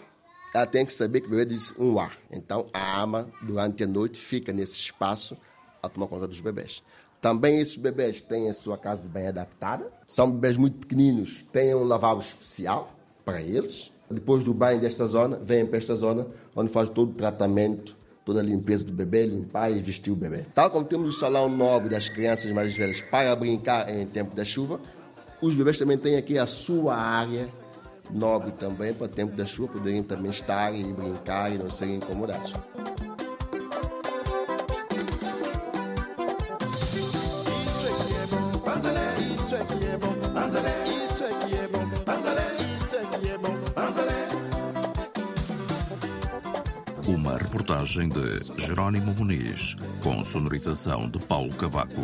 ela 0.54 0.66
tem 0.66 0.87
que 0.87 0.92
saber 0.92 1.20
que 1.20 1.26
o 1.26 1.30
bebê 1.30 1.44
diz 1.44 1.72
um 1.78 1.98
ar. 1.98 2.16
Então 2.30 2.68
a 2.72 3.00
ama, 3.00 3.28
durante 3.42 3.85
a 3.85 3.87
noite, 3.87 4.18
fica 4.18 4.52
nesse 4.52 4.74
espaço 4.74 5.37
a 5.82 5.88
tomar 5.88 6.06
conta 6.06 6.26
dos 6.26 6.40
bebês. 6.40 6.82
Também 7.26 7.58
esses 7.58 7.76
bebês 7.76 8.20
têm 8.20 8.48
a 8.48 8.52
sua 8.52 8.78
casa 8.78 9.08
bem 9.08 9.26
adaptada. 9.26 9.90
São 10.06 10.30
bebês 10.30 10.56
muito 10.56 10.78
pequeninos, 10.78 11.44
têm 11.50 11.74
um 11.74 11.82
lavabo 11.82 12.20
especial 12.20 12.96
para 13.24 13.42
eles 13.42 13.90
depois 14.08 14.44
do 14.44 14.54
banho 14.54 14.80
desta 14.80 15.04
zona, 15.06 15.36
vem 15.42 15.66
para 15.66 15.78
esta 15.78 15.96
zona, 15.96 16.24
onde 16.54 16.70
faz 16.70 16.88
todo 16.88 17.10
o 17.10 17.14
tratamento, 17.14 17.96
toda 18.24 18.38
a 18.38 18.42
limpeza 18.44 18.84
do 18.84 18.92
bebê, 18.92 19.26
limpar 19.26 19.72
e 19.72 19.80
vestir 19.80 20.12
o 20.12 20.14
bebê. 20.14 20.46
Tal 20.54 20.70
como 20.70 20.84
temos 20.84 21.16
o 21.16 21.18
salão 21.18 21.48
nobre 21.48 21.88
das 21.88 22.08
crianças 22.08 22.48
mais 22.52 22.76
velhas 22.76 23.00
para 23.00 23.34
brincar 23.34 23.92
em 23.92 24.06
tempo 24.06 24.32
da 24.32 24.44
chuva, 24.44 24.80
os 25.42 25.56
bebês 25.56 25.76
também 25.76 25.98
têm 25.98 26.14
aqui 26.14 26.38
a 26.38 26.46
sua 26.46 26.94
área 26.94 27.48
nobre 28.08 28.52
também 28.52 28.94
para 28.94 29.08
tempo 29.08 29.34
da 29.34 29.44
chuva 29.44 29.72
poderem 29.72 30.04
também 30.04 30.30
estar 30.30 30.72
e 30.72 30.84
brincar 30.92 31.52
e 31.52 31.58
não 31.58 31.68
serem 31.68 31.96
incomodados. 31.96 32.52
Reportagem 47.46 48.09
de 48.09 48.61
Jerónimo 48.61 49.14
Muniz, 49.14 49.76
com 50.02 50.24
sonorização 50.24 51.09
de 51.09 51.20
Paulo 51.20 51.54
Cavaco. 51.54 52.02